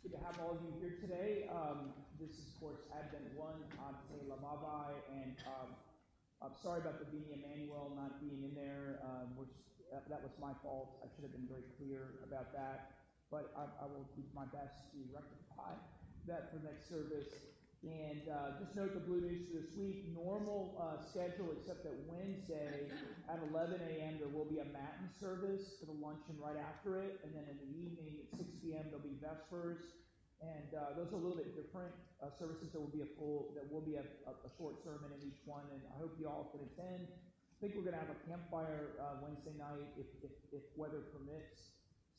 Good 0.06 0.14
to 0.14 0.20
have 0.22 0.38
all 0.38 0.54
of 0.54 0.62
you 0.62 0.70
here 0.78 1.02
today. 1.02 1.50
Um, 1.50 1.90
this 2.22 2.30
is, 2.30 2.46
of 2.54 2.62
course, 2.62 2.78
Advent 2.94 3.34
1, 3.34 3.42
Ad 3.90 3.98
Te 4.06 4.22
Levavi, 4.30 5.02
and 5.18 5.34
um, 5.50 5.74
I'm 6.40 6.54
sorry 6.62 6.78
about 6.78 7.02
the 7.02 7.10
Veni 7.10 7.42
Emmanuel 7.42 7.90
not 7.98 8.22
being 8.22 8.46
in 8.46 8.54
there. 8.54 9.02
Um, 9.02 9.34
uh, 9.90 9.98
that 10.08 10.22
was 10.22 10.30
my 10.40 10.54
fault. 10.62 11.02
I 11.02 11.10
should 11.10 11.26
have 11.26 11.34
been 11.34 11.50
very 11.50 11.66
clear 11.74 12.22
about 12.22 12.54
that. 12.54 13.05
But 13.30 13.52
I, 13.58 13.66
I 13.82 13.86
will 13.90 14.06
do 14.14 14.22
my 14.34 14.46
best 14.54 14.86
to 14.94 14.98
rectify 15.10 15.74
that 16.26 16.50
for 16.50 16.62
next 16.62 16.88
service. 16.88 17.30
And 17.86 18.26
uh, 18.26 18.58
just 18.58 18.74
note 18.74 18.98
the 18.98 19.04
blue 19.04 19.22
news 19.22 19.46
for 19.46 19.62
this 19.62 19.70
week. 19.78 20.10
Normal 20.10 20.74
uh, 20.74 20.98
schedule, 20.98 21.54
except 21.54 21.86
that 21.86 21.94
Wednesday 22.10 22.90
at 23.30 23.38
11 23.52 23.78
a.m. 23.78 24.18
there 24.18 24.32
will 24.32 24.48
be 24.48 24.58
a 24.58 24.68
matin 24.74 25.06
service 25.20 25.78
for 25.78 25.86
the 25.86 25.98
luncheon 26.02 26.34
right 26.40 26.58
after 26.58 26.98
it, 26.98 27.22
and 27.22 27.30
then 27.30 27.46
in 27.46 27.58
the 27.62 27.70
evening 27.78 28.26
at 28.26 28.28
6 28.34 28.58
p.m. 28.58 28.90
there'll 28.90 29.04
be 29.04 29.14
vespers, 29.22 30.02
and 30.42 30.74
uh, 30.74 30.98
those 30.98 31.14
are 31.14 31.20
a 31.20 31.22
little 31.22 31.38
bit 31.38 31.54
different 31.54 31.94
uh, 32.18 32.32
services. 32.34 32.74
There 32.74 32.82
will 32.82 32.90
be 32.90 33.06
a 33.06 33.12
full, 33.14 33.54
there 33.54 33.68
will 33.70 33.84
be 33.84 34.00
a, 34.00 34.06
a, 34.26 34.32
a, 34.34 34.50
short 34.58 34.82
sermon 34.82 35.12
in 35.14 35.20
each 35.22 35.38
one, 35.46 35.68
and 35.70 35.84
I 35.92 36.00
hope 36.00 36.16
you 36.18 36.26
all 36.26 36.50
can 36.50 36.66
attend. 36.66 37.06
I 37.06 37.56
think 37.60 37.78
we're 37.78 37.86
going 37.86 37.96
to 37.96 38.02
have 38.02 38.10
a 38.10 38.20
campfire 38.26 38.98
uh, 38.98 39.20
Wednesday 39.22 39.54
night 39.54 39.94
if, 39.94 40.10
if, 40.26 40.34
if 40.50 40.64
weather 40.74 41.06
permits. 41.14 41.75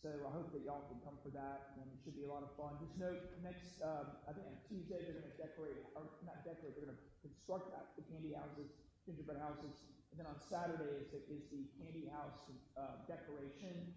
So 0.08 0.24
I 0.24 0.32
hope 0.32 0.56
that 0.56 0.63
y'all 0.63 0.88
can 0.88 1.04
come 1.04 1.20
for 1.20 1.28
that, 1.36 1.76
and 1.76 1.84
it 1.84 2.00
should 2.00 2.15
be 2.15 2.24
a 2.24 2.32
lot 2.32 2.39
of 2.39 2.56
fun. 2.56 2.80
Just 2.80 2.96
note, 2.96 3.28
next, 3.43 3.84
um, 3.84 4.15
I 4.24 4.32
think 4.32 4.48
on 4.48 4.56
Tuesday 4.63 5.04
they're 5.04 5.20
going 5.20 5.28
to 5.28 5.36
decorate, 5.36 5.84
or 6.00 6.08
not 6.24 6.48
decorate, 6.48 6.80
they're 6.80 6.88
going 6.88 6.96
to 6.96 7.04
construct 7.20 7.76
the 8.00 8.08
candy 8.08 8.32
houses, 8.32 8.72
gingerbread 9.04 9.36
houses, 9.36 9.84
and 10.08 10.15
then 10.15 10.24
on 10.24 10.39
Saturday 10.39 11.04
is 11.04 11.12
the, 11.12 11.20
is 11.28 11.43
the 11.52 11.67
candy 11.76 12.08
house 12.08 12.39
uh, 12.80 13.04
decoration. 13.04 13.91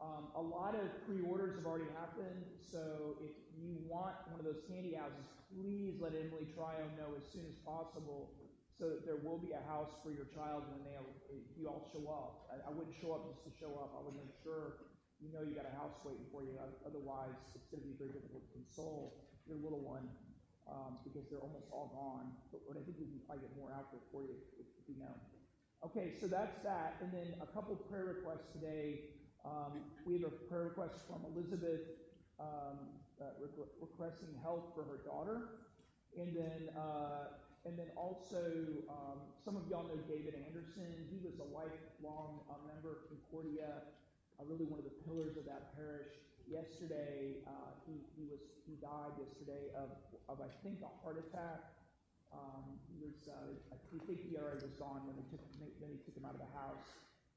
Um, 0.00 0.32
a 0.32 0.40
lot 0.40 0.72
of 0.72 0.88
pre-orders 1.04 1.60
have 1.60 1.68
already 1.68 1.92
happened, 2.00 2.48
so 2.56 3.20
if 3.20 3.36
you 3.52 3.76
want 3.84 4.16
one 4.32 4.40
of 4.40 4.48
those 4.48 4.64
candy 4.72 4.96
houses, 4.96 5.28
please 5.52 6.00
let 6.00 6.16
Emily 6.16 6.48
Trio 6.48 6.88
know 6.96 7.12
as 7.12 7.28
soon 7.28 7.44
as 7.44 7.60
possible, 7.60 8.32
so 8.80 8.88
that 8.88 9.04
there 9.04 9.20
will 9.20 9.36
be 9.36 9.52
a 9.52 9.60
house 9.68 9.92
for 10.00 10.16
your 10.16 10.32
child 10.32 10.64
when 10.72 10.80
they 10.80 10.96
if 11.28 11.44
you 11.60 11.68
all 11.68 11.84
show 11.92 12.08
up. 12.08 12.48
I, 12.48 12.56
I 12.64 12.70
wouldn't 12.72 12.96
show 12.96 13.12
up 13.12 13.28
just 13.28 13.44
to 13.44 13.52
show 13.60 13.76
up. 13.76 13.92
I 13.92 14.00
would 14.00 14.16
make 14.16 14.32
sure 14.40 14.80
you 15.22 15.30
know 15.30 15.46
you 15.46 15.54
got 15.54 15.70
a 15.70 15.76
house 15.78 15.94
waiting 16.02 16.26
for 16.34 16.42
you. 16.42 16.58
Otherwise, 16.82 17.38
it's 17.54 17.70
going 17.70 17.80
to 17.80 17.88
be 17.88 17.94
very 17.94 18.10
difficult 18.10 18.42
to 18.42 18.50
console 18.58 19.22
your 19.46 19.56
little 19.62 19.80
one 19.80 20.10
um, 20.66 20.98
because 21.06 21.30
they're 21.30 21.42
almost 21.42 21.70
all 21.70 21.94
gone. 21.94 22.34
But, 22.50 22.66
but 22.66 22.74
I 22.74 22.82
think 22.82 22.98
we 22.98 23.06
can 23.06 23.22
probably 23.24 23.46
get 23.46 23.54
more 23.54 23.70
out 23.70 23.94
there 23.94 24.02
for 24.10 24.26
you 24.26 24.34
if, 24.58 24.66
if 24.66 24.84
you 24.90 24.98
know. 24.98 25.14
Okay, 25.86 26.14
so 26.18 26.26
that's 26.26 26.58
that. 26.62 26.98
And 27.02 27.10
then 27.14 27.34
a 27.42 27.46
couple 27.46 27.74
prayer 27.90 28.18
requests 28.18 28.50
today. 28.50 29.14
Um, 29.46 29.82
we 30.06 30.14
have 30.18 30.26
a 30.26 30.34
prayer 30.46 30.70
request 30.70 31.06
from 31.06 31.26
Elizabeth 31.34 31.86
um, 32.38 32.78
uh, 33.18 33.34
requesting 33.78 34.34
help 34.42 34.74
for 34.74 34.82
her 34.82 35.02
daughter. 35.06 35.62
And 36.18 36.34
then, 36.36 36.70
uh, 36.78 37.38
and 37.64 37.78
then 37.78 37.90
also, 37.96 38.42
um, 38.90 39.22
some 39.44 39.56
of 39.56 39.66
y'all 39.70 39.86
know 39.86 39.98
David 40.06 40.34
Anderson. 40.34 41.06
He 41.10 41.18
was 41.22 41.38
a 41.38 41.48
lifelong 41.50 42.42
uh, 42.50 42.58
member 42.66 42.90
of 42.90 42.98
Concordia 43.10 43.86
uh, 44.42 44.50
really 44.50 44.66
one 44.66 44.82
of 44.82 44.86
the 44.86 44.96
pillars 45.06 45.38
of 45.38 45.46
that 45.46 45.70
parish. 45.78 46.10
Yesterday, 46.50 47.38
uh, 47.46 47.70
he, 47.86 48.02
he 48.18 48.26
was 48.26 48.42
he 48.66 48.74
died 48.82 49.14
yesterday 49.14 49.70
of, 49.78 49.94
of 50.26 50.42
I 50.42 50.50
think 50.66 50.82
a 50.82 50.90
heart 51.00 51.22
attack. 51.22 51.70
Um, 52.34 52.82
he 52.90 52.98
was 52.98 53.14
uh, 53.30 53.54
I 53.70 53.78
think 53.86 54.18
he 54.26 54.34
already 54.34 54.66
was 54.66 54.74
gone 54.74 55.06
when 55.06 55.14
they 55.14 55.26
took 55.30 55.38
when 55.78 55.94
he 55.94 56.02
took 56.02 56.18
him 56.18 56.26
out 56.26 56.34
of 56.34 56.42
the 56.42 56.52
house 56.58 56.82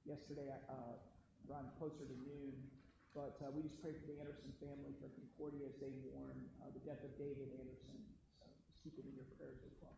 yesterday 0.10 0.50
uh, 0.50 0.98
around 1.46 1.70
closer 1.78 2.02
to 2.02 2.18
noon. 2.26 2.58
But 3.14 3.38
uh, 3.46 3.54
we 3.54 3.64
just 3.64 3.80
pray 3.80 3.94
for 3.96 4.10
the 4.10 4.18
Anderson 4.20 4.52
family, 4.60 4.92
for 5.00 5.08
Concordia 5.16 5.72
as 5.72 5.78
they 5.80 5.94
mourn 6.12 6.36
uh, 6.60 6.74
the 6.74 6.84
death 6.84 7.00
of 7.06 7.16
David 7.16 7.48
Anderson. 7.62 7.96
So 8.36 8.44
just 8.68 8.82
keep 8.84 8.98
it 9.00 9.06
in 9.08 9.16
your 9.16 9.30
prayers 9.40 9.62
as 9.64 9.76
well. 9.80 9.96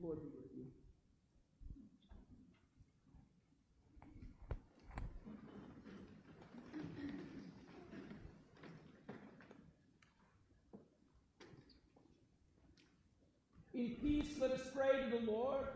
Lord 0.00 0.18
be 0.24 0.32
with 0.34 0.50
you. 0.56 0.66
In 13.76 13.90
peace, 14.02 14.38
let 14.40 14.50
us 14.52 14.62
pray 14.74 15.04
to 15.04 15.18
the 15.18 15.30
Lord. 15.30 15.66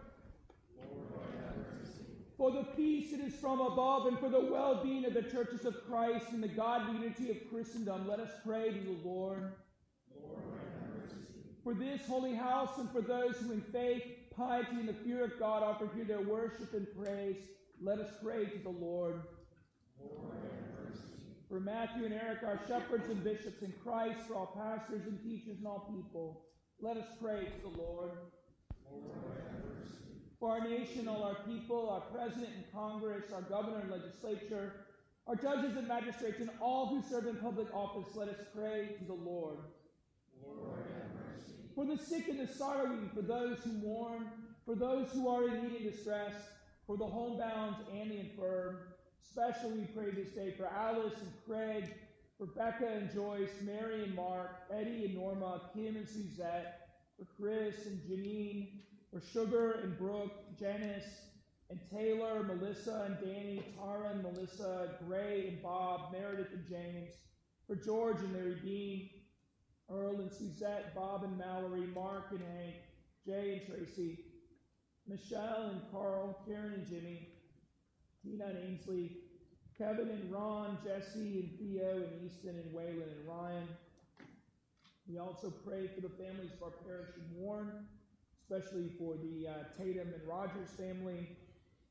for 2.39 2.51
the 2.51 2.65
peace 2.75 3.11
that 3.11 3.21
is 3.21 3.35
from 3.35 3.61
above 3.61 4.07
and 4.07 4.19
for 4.19 4.31
the 4.31 4.41
well 4.41 4.83
being 4.83 5.05
of 5.05 5.13
the 5.13 5.23
churches 5.23 5.67
of 5.67 5.77
Christ 5.87 6.25
and 6.33 6.43
the 6.43 6.49
godly 6.49 6.95
unity 6.95 7.31
of 7.31 7.37
Christendom, 7.51 8.09
let 8.09 8.19
us 8.19 8.31
pray 8.47 8.73
to 8.73 8.79
the 8.79 9.07
Lord. 9.07 9.53
Lord 10.19 10.41
for 11.63 11.75
this 11.75 12.01
holy 12.07 12.35
house 12.35 12.79
and 12.79 12.91
for 12.91 13.03
those 13.03 13.37
who 13.37 13.53
in 13.53 13.61
faith, 13.61 14.03
piety, 14.35 14.77
and 14.79 14.89
the 14.89 14.95
fear 14.95 15.23
of 15.23 15.39
God 15.39 15.63
offer 15.63 15.91
here 15.95 16.05
their 16.05 16.23
worship 16.23 16.73
and 16.73 16.87
praise, 16.97 17.37
let 17.83 17.99
us 17.99 18.09
pray 18.23 18.47
to 18.47 18.59
the 18.63 18.71
Lord. 18.71 19.21
Lord 20.01 20.41
for 21.51 21.61
Matthew 21.61 22.07
and 22.07 22.15
Eric, 22.15 22.45
our 22.45 22.61
shepherds 22.67 23.11
and 23.11 23.23
bishops 23.23 23.61
in 23.61 23.75
Christ, 23.83 24.21
for 24.27 24.37
all 24.37 24.47
pastors 24.57 25.03
and 25.07 25.21
teachers 25.23 25.59
and 25.59 25.67
all 25.67 25.93
people, 25.95 26.47
let 26.83 26.97
us 26.97 27.07
pray 27.21 27.45
to 27.45 27.71
the 27.71 27.83
Lord. 27.83 28.11
For 30.39 30.51
our 30.51 30.67
nation, 30.67 31.07
all 31.07 31.23
our 31.23 31.37
people, 31.47 31.91
our 31.91 32.01
president 32.01 32.55
and 32.57 32.73
Congress, 32.73 33.25
our 33.33 33.43
governor 33.43 33.81
and 33.81 33.91
legislature, 33.91 34.73
our 35.27 35.37
judges 35.37 35.77
and 35.77 35.87
magistrates, 35.87 36.41
and 36.41 36.51
all 36.61 36.87
who 36.87 37.03
serve 37.09 37.27
in 37.27 37.37
public 37.37 37.73
office, 37.75 38.17
let 38.17 38.29
us 38.29 38.41
pray 38.55 38.97
to 38.99 39.05
the 39.05 39.13
Lord. 39.13 39.59
Lord 40.43 40.81
for 41.75 41.85
the 41.85 41.97
sick 41.97 42.29
and 42.29 42.39
the 42.39 42.47
sorrowing, 42.47 43.11
for 43.15 43.23
those 43.23 43.59
who 43.65 43.73
mourn, 43.73 44.27
for 44.65 44.75
those 44.75 45.11
who 45.13 45.29
are 45.29 45.49
in 45.49 45.63
need 45.63 45.81
and 45.81 45.93
distress, 45.93 46.35
for 46.87 46.97
the 46.97 47.07
homebound 47.07 47.77
and 47.93 48.11
the 48.11 48.21
infirm. 48.21 48.79
Especially 49.25 49.79
we 49.79 49.85
pray 49.87 50.11
this 50.11 50.31
day 50.31 50.55
for 50.57 50.67
Alice 50.67 51.15
and 51.21 51.33
Craig, 51.47 51.95
Rebecca 52.41 52.87
and 52.87 53.13
Joyce, 53.13 53.61
Mary 53.63 54.03
and 54.03 54.15
Mark, 54.15 54.63
Eddie 54.73 55.05
and 55.05 55.15
Norma, 55.15 55.61
Kim 55.75 55.97
and 55.97 56.09
Suzette, 56.09 56.89
for 57.19 57.27
Chris 57.37 57.85
and 57.85 58.01
Janine, 58.01 58.81
for 59.13 59.21
Sugar 59.21 59.73
and 59.83 59.99
Brooke, 59.99 60.59
Janice 60.59 61.05
and 61.69 61.79
Taylor, 61.93 62.43
Melissa 62.43 63.05
and 63.07 63.19
Danny, 63.21 63.63
Tara 63.77 64.13
and 64.15 64.23
Melissa, 64.23 64.95
Gray 65.07 65.49
and 65.49 65.63
Bob, 65.63 66.13
Meredith 66.13 66.53
and 66.55 66.67
James, 66.67 67.13
for 67.67 67.77
George 67.77 68.21
and 68.21 68.33
Mary 68.33 68.57
Dean, 68.65 69.11
Earl 69.91 70.21
and 70.21 70.33
Suzette, 70.33 70.95
Bob 70.95 71.25
and 71.25 71.37
Mallory, 71.37 71.89
Mark 71.95 72.29
and 72.31 72.41
Hank, 72.41 72.77
Jay 73.27 73.61
and 73.61 73.77
Tracy, 73.77 74.19
Michelle 75.07 75.73
and 75.73 75.83
Carl, 75.93 76.43
Karen 76.47 76.73
and 76.73 76.87
Jimmy, 76.87 77.29
Tina 78.25 78.47
and 78.47 78.59
Ainsley, 78.59 79.19
Kevin 79.81 80.11
and 80.11 80.31
Ron, 80.31 80.77
Jesse 80.85 81.41
and 81.41 81.51
Theo 81.57 82.05
and 82.05 82.13
Easton 82.23 82.51
and 82.51 82.69
Waylon 82.77 83.01
and 83.01 83.25
Ryan. 83.27 83.69
We 85.09 85.17
also 85.17 85.49
pray 85.49 85.89
for 85.89 86.03
the 86.03 86.13
families 86.21 86.53
of 86.53 86.69
our 86.69 86.77
parish 86.85 87.09
in 87.17 87.41
Warren, 87.41 87.89
especially 88.37 88.91
for 88.99 89.17
the 89.17 89.49
uh, 89.49 89.53
Tatum 89.79 90.13
and 90.13 90.29
Rogers 90.29 90.69
family, 90.77 91.35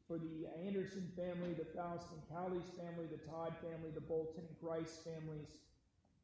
for 0.08 0.19
the 0.19 0.45
Anderson 0.63 1.10
family, 1.17 1.58
the 1.58 1.65
Faust 1.65 2.13
and 2.13 2.21
Cowley's 2.30 2.69
family, 2.78 3.10
the 3.10 3.25
Todd 3.25 3.58
family, 3.58 3.89
the 3.95 4.06
Bolton 4.06 4.45
and 4.45 4.60
Grice 4.62 5.02
families, 5.02 5.49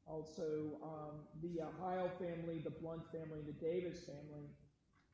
also 0.06 0.78
um, 0.86 1.18
the 1.42 1.66
uh, 1.66 2.10
family, 2.20 2.62
the 2.64 2.78
Blunt 2.78 3.10
family, 3.10 3.42
the 3.42 3.58
Davis 3.58 4.06
family. 4.06 4.54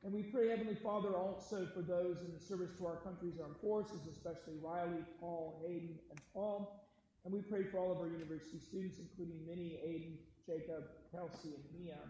And 0.04 0.12
we 0.12 0.24
pray, 0.24 0.48
Heavenly 0.48 0.74
Father, 0.74 1.14
also 1.14 1.68
for 1.72 1.80
those 1.80 2.22
in 2.26 2.34
the 2.34 2.40
service 2.42 2.72
to 2.78 2.86
our 2.86 2.96
country's 2.96 3.38
armed 3.40 3.56
forces, 3.62 4.00
especially 4.10 4.58
Riley, 4.60 5.04
Paul, 5.20 5.62
Hayden, 5.64 5.94
and 6.10 6.20
Paul. 6.34 6.90
And 7.24 7.32
we 7.32 7.40
pray 7.40 7.62
for 7.70 7.78
all 7.78 7.92
of 7.92 7.98
our 7.98 8.08
university 8.08 8.58
students, 8.58 8.98
including 8.98 9.46
Minnie, 9.46 9.78
Aiden, 9.86 10.18
Jacob, 10.44 10.90
Kelsey, 11.12 11.54
and 11.54 11.62
Mia. 11.70 12.02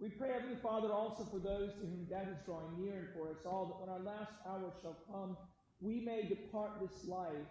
We 0.00 0.08
pray, 0.10 0.32
Heavenly 0.32 0.58
Father, 0.60 0.92
also 0.92 1.22
for 1.30 1.38
those 1.38 1.70
to 1.74 1.86
whom 1.86 2.04
death 2.10 2.26
is 2.26 2.42
drawing 2.44 2.82
near 2.82 2.98
and 2.98 3.08
for 3.14 3.30
us 3.30 3.46
all, 3.46 3.66
that 3.70 3.78
when 3.78 3.94
our 3.94 4.02
last 4.02 4.34
hour 4.44 4.74
shall 4.82 4.98
come, 5.06 5.36
we 5.80 6.00
may 6.00 6.26
depart 6.26 6.82
this 6.82 7.06
life 7.06 7.46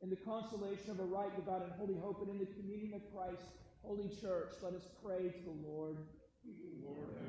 in 0.00 0.10
the 0.10 0.16
consolation 0.22 0.92
of 0.92 1.00
a 1.00 1.04
right, 1.04 1.34
devout, 1.34 1.62
and 1.62 1.72
holy 1.72 1.98
hope, 1.98 2.22
and 2.22 2.30
in 2.30 2.38
the 2.38 2.54
communion 2.54 2.94
of 2.94 3.02
Christ, 3.12 3.50
Holy 3.82 4.08
Church. 4.20 4.54
Let 4.62 4.74
us 4.74 4.86
pray 5.02 5.26
to 5.26 5.42
the 5.42 5.58
Lord. 5.66 5.96
Lord 6.86 7.27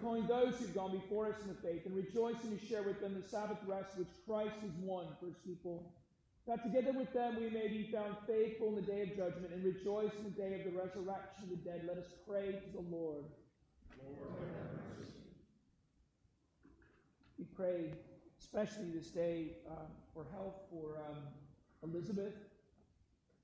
calling 0.00 0.26
those 0.26 0.54
who've 0.58 0.74
gone 0.74 0.92
before 0.92 1.26
us 1.28 1.34
in 1.42 1.48
the 1.48 1.54
faith 1.54 1.86
and 1.86 1.94
rejoicing 1.96 2.56
to 2.58 2.66
share 2.66 2.82
with 2.82 3.00
them 3.00 3.14
the 3.20 3.28
Sabbath 3.28 3.58
rest 3.66 3.96
which 3.96 4.08
Christ 4.26 4.54
has 4.62 4.70
won 4.80 5.06
for 5.20 5.26
his 5.26 5.36
people. 5.44 5.92
that 6.46 6.62
together 6.62 6.92
with 6.96 7.12
them 7.12 7.36
we 7.40 7.50
may 7.50 7.66
be 7.68 7.88
found 7.92 8.16
faithful 8.26 8.68
in 8.68 8.76
the 8.76 8.82
day 8.82 9.02
of 9.02 9.08
judgment 9.16 9.52
and 9.52 9.64
rejoice 9.64 10.12
in 10.18 10.24
the 10.24 10.30
day 10.30 10.60
of 10.60 10.64
the 10.64 10.78
resurrection 10.78 11.42
of 11.42 11.50
the 11.50 11.56
dead. 11.56 11.82
Let 11.86 11.98
us 11.98 12.06
pray 12.28 12.52
to 12.52 12.72
the 12.72 12.84
Lord. 12.96 13.24
Lord. 13.98 14.30
We 17.38 17.44
pray, 17.56 17.92
especially 18.40 18.90
this 18.94 19.08
day, 19.08 19.56
um, 19.68 19.88
for 20.14 20.24
health 20.32 20.54
for 20.70 20.98
um, 21.10 21.18
Elizabeth. 21.82 22.34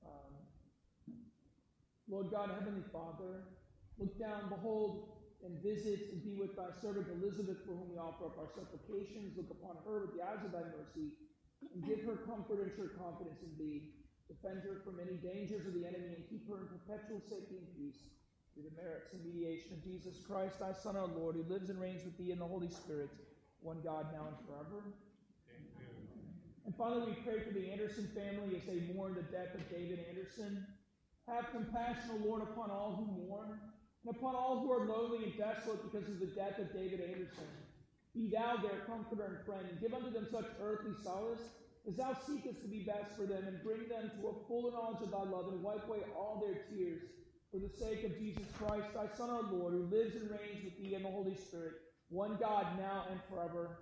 Um, 0.05 1.15
Lord 2.09 2.31
God, 2.31 2.51
Heavenly 2.57 2.83
Father, 2.91 3.43
look 3.99 4.17
down, 4.17 4.49
behold, 4.49 5.09
and 5.43 5.59
visit 5.59 6.15
and 6.15 6.23
be 6.23 6.39
with 6.39 6.55
thy 6.55 6.71
servant 6.79 7.07
Elizabeth, 7.11 7.59
for 7.67 7.75
whom 7.75 7.91
we 7.91 7.99
offer 7.99 8.31
up 8.31 8.39
our 8.39 8.51
supplications. 8.55 9.35
Look 9.35 9.51
upon 9.51 9.83
her 9.83 10.07
with 10.07 10.15
the 10.15 10.23
eyes 10.23 10.39
of 10.43 10.55
thy 10.55 10.63
mercy, 10.71 11.11
and 11.61 11.83
give 11.83 12.03
her 12.07 12.23
comfort 12.23 12.63
and 12.63 12.71
sure 12.75 12.95
confidence 12.95 13.43
in 13.43 13.51
thee. 13.59 13.91
Defend 14.31 14.63
her 14.63 14.79
from 14.87 15.03
any 15.03 15.19
dangers 15.19 15.67
of 15.67 15.75
the 15.75 15.83
enemy, 15.83 16.15
and 16.15 16.23
keep 16.31 16.47
her 16.47 16.63
in 16.63 16.67
perpetual 16.71 17.19
safety 17.19 17.59
and 17.59 17.69
peace. 17.75 17.99
Through 18.53 18.69
the 18.69 18.77
merits 18.77 19.11
and 19.11 19.25
mediation 19.25 19.73
of 19.73 19.83
Jesus 19.83 20.21
Christ, 20.29 20.61
thy 20.61 20.71
Son, 20.71 20.95
our 20.95 21.09
Lord, 21.09 21.35
who 21.35 21.43
lives 21.49 21.69
and 21.69 21.81
reigns 21.81 22.05
with 22.05 22.15
thee 22.17 22.31
in 22.31 22.37
the 22.37 22.45
Holy 22.45 22.69
Spirit, 22.69 23.09
one 23.61 23.81
God, 23.83 24.13
now 24.13 24.29
and 24.29 24.37
forever. 24.45 24.93
And 26.65 26.75
finally, 26.77 27.11
we 27.11 27.17
pray 27.25 27.41
for 27.41 27.51
the 27.51 27.71
Anderson 27.71 28.07
family 28.15 28.55
as 28.55 28.63
they 28.63 28.93
mourn 28.93 29.15
the 29.15 29.23
death 29.23 29.53
of 29.55 29.67
David 29.69 30.05
Anderson. 30.07 30.65
Have 31.27 31.51
compassion, 31.51 32.11
O 32.13 32.27
Lord, 32.27 32.43
upon 32.43 32.69
all 32.69 32.95
who 32.95 33.27
mourn, 33.27 33.59
and 34.05 34.15
upon 34.15 34.35
all 34.35 34.59
who 34.59 34.71
are 34.71 34.85
lonely 34.85 35.23
and 35.23 35.37
desolate 35.37 35.83
because 35.83 36.07
of 36.09 36.19
the 36.19 36.27
death 36.27 36.59
of 36.59 36.73
David 36.73 37.01
Anderson. 37.01 37.47
Be 38.13 38.29
thou 38.29 38.57
their 38.57 38.85
comforter 38.85 39.23
and 39.25 39.45
friend, 39.45 39.65
and 39.69 39.79
give 39.81 39.93
unto 39.93 40.11
them 40.11 40.27
such 40.29 40.45
earthly 40.61 40.93
solace 41.03 41.41
as 41.87 41.95
thou 41.95 42.13
seekest 42.13 42.61
to 42.61 42.67
be 42.67 42.83
best 42.83 43.15
for 43.17 43.25
them, 43.25 43.43
and 43.47 43.63
bring 43.63 43.87
them 43.89 44.11
to 44.19 44.27
a 44.27 44.47
fuller 44.47 44.71
knowledge 44.71 45.01
of 45.01 45.11
thy 45.11 45.23
love, 45.23 45.51
and 45.51 45.63
wipe 45.63 45.87
away 45.87 45.99
all 46.15 46.43
their 46.45 46.61
tears. 46.69 47.01
For 47.51 47.59
the 47.59 47.69
sake 47.69 48.03
of 48.03 48.17
Jesus 48.17 48.47
Christ, 48.57 48.93
thy 48.93 49.07
Son, 49.17 49.29
our 49.29 49.43
Lord, 49.43 49.73
who 49.73 49.83
lives 49.91 50.15
and 50.15 50.29
reigns 50.29 50.63
with 50.63 50.77
thee 50.77 50.95
in 50.95 51.03
the 51.03 51.09
Holy 51.09 51.35
Spirit, 51.35 51.73
one 52.09 52.37
God, 52.39 52.65
now 52.79 53.05
and 53.11 53.19
forever. 53.29 53.77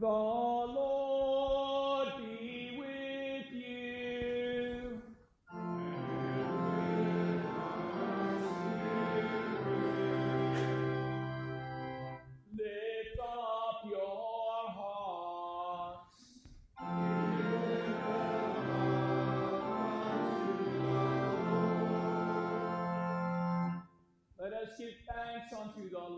The 0.00 0.06
Lord 0.06 0.74
be 2.18 2.76
with 2.78 3.52
you. 3.52 5.02
Lift 12.56 13.20
up 13.22 13.82
your 13.90 14.70
hearts. 14.70 16.16
Let 24.40 24.52
us 24.54 24.68
give 24.78 24.90
thanks 25.12 25.52
unto 25.54 25.90
the 25.90 25.98
Lord 25.98 26.17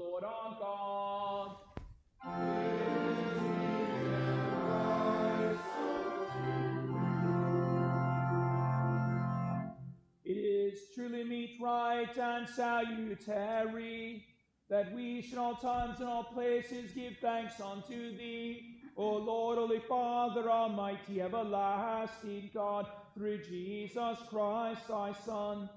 right, 12.01 12.19
and 12.19 12.49
salutary 12.49 14.25
that 14.69 14.95
we 14.95 15.21
should 15.21 15.39
all 15.39 15.57
times 15.57 16.01
and 16.01 16.09
all 16.09 16.25
places 16.25 16.93
give 16.93 17.17
thanks 17.21 17.61
unto 17.61 18.17
thee, 18.17 18.77
O 18.97 19.17
Lord, 19.17 19.59
Holy 19.59 19.81
Father, 19.81 20.49
Almighty, 20.49 21.21
everlasting 21.21 22.51
God, 22.55 22.87
through 23.15 23.43
Jesus 23.43 24.19
Christ, 24.29 24.87
thy 24.89 25.13
Son, 25.25 25.69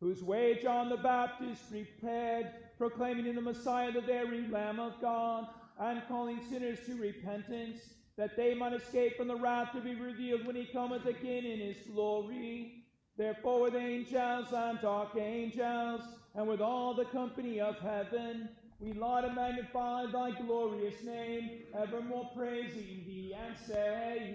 whose 0.00 0.22
way 0.22 0.58
John 0.60 0.88
the 0.88 0.96
Baptist 0.96 1.70
prepared, 1.70 2.50
proclaiming 2.76 3.26
in 3.26 3.36
the 3.36 3.40
Messiah 3.40 3.92
the 3.92 4.00
very 4.00 4.48
Lamb 4.48 4.80
of 4.80 5.00
God, 5.00 5.46
and 5.78 6.02
calling 6.08 6.40
sinners 6.50 6.78
to 6.86 6.96
repentance, 6.96 7.78
that 8.16 8.36
they 8.36 8.54
might 8.54 8.72
escape 8.72 9.16
from 9.16 9.28
the 9.28 9.36
wrath 9.36 9.72
to 9.72 9.80
be 9.80 9.94
revealed 9.94 10.46
when 10.46 10.56
he 10.56 10.66
cometh 10.66 11.06
again 11.06 11.44
in 11.44 11.60
his 11.60 11.76
glory. 11.92 12.85
Therefore, 13.16 13.62
with 13.62 13.74
angels 13.74 14.52
and 14.52 14.78
archangels, 14.84 16.02
and 16.34 16.46
with 16.46 16.60
all 16.60 16.92
the 16.92 17.06
company 17.06 17.60
of 17.60 17.78
heaven, 17.78 18.48
we 18.78 18.92
laud 18.92 19.24
and 19.24 19.34
magnify 19.34 20.04
thy 20.12 20.32
glorious 20.32 21.02
name, 21.02 21.62
evermore 21.74 22.30
praising 22.36 23.04
thee 23.06 23.34
and 23.34 23.56
saying, 23.66 24.34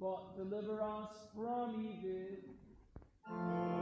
but 0.00 0.36
deliver 0.36 0.82
us 0.82 1.10
from 1.34 1.74
evil. 1.80 3.75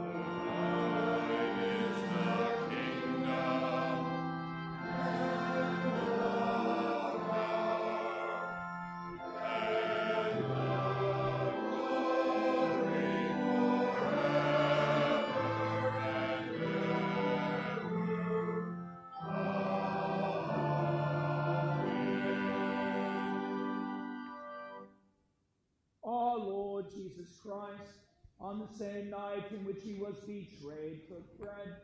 Same 28.77 29.09
night 29.09 29.51
in 29.51 29.65
which 29.65 29.81
he 29.83 29.93
was 29.93 30.15
betrayed, 30.27 31.07
took 31.07 31.39
bread, 31.39 31.75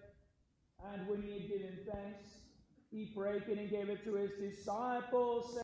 and 0.92 1.08
when 1.08 1.22
he 1.22 1.34
had 1.34 1.48
given 1.48 1.78
thanks, 1.86 2.28
he 2.92 3.12
brake 3.16 3.48
it 3.48 3.58
and 3.58 3.70
gave 3.70 3.90
it 3.90 4.04
to 4.04 4.16
his 4.16 4.32
disciples. 4.32 5.58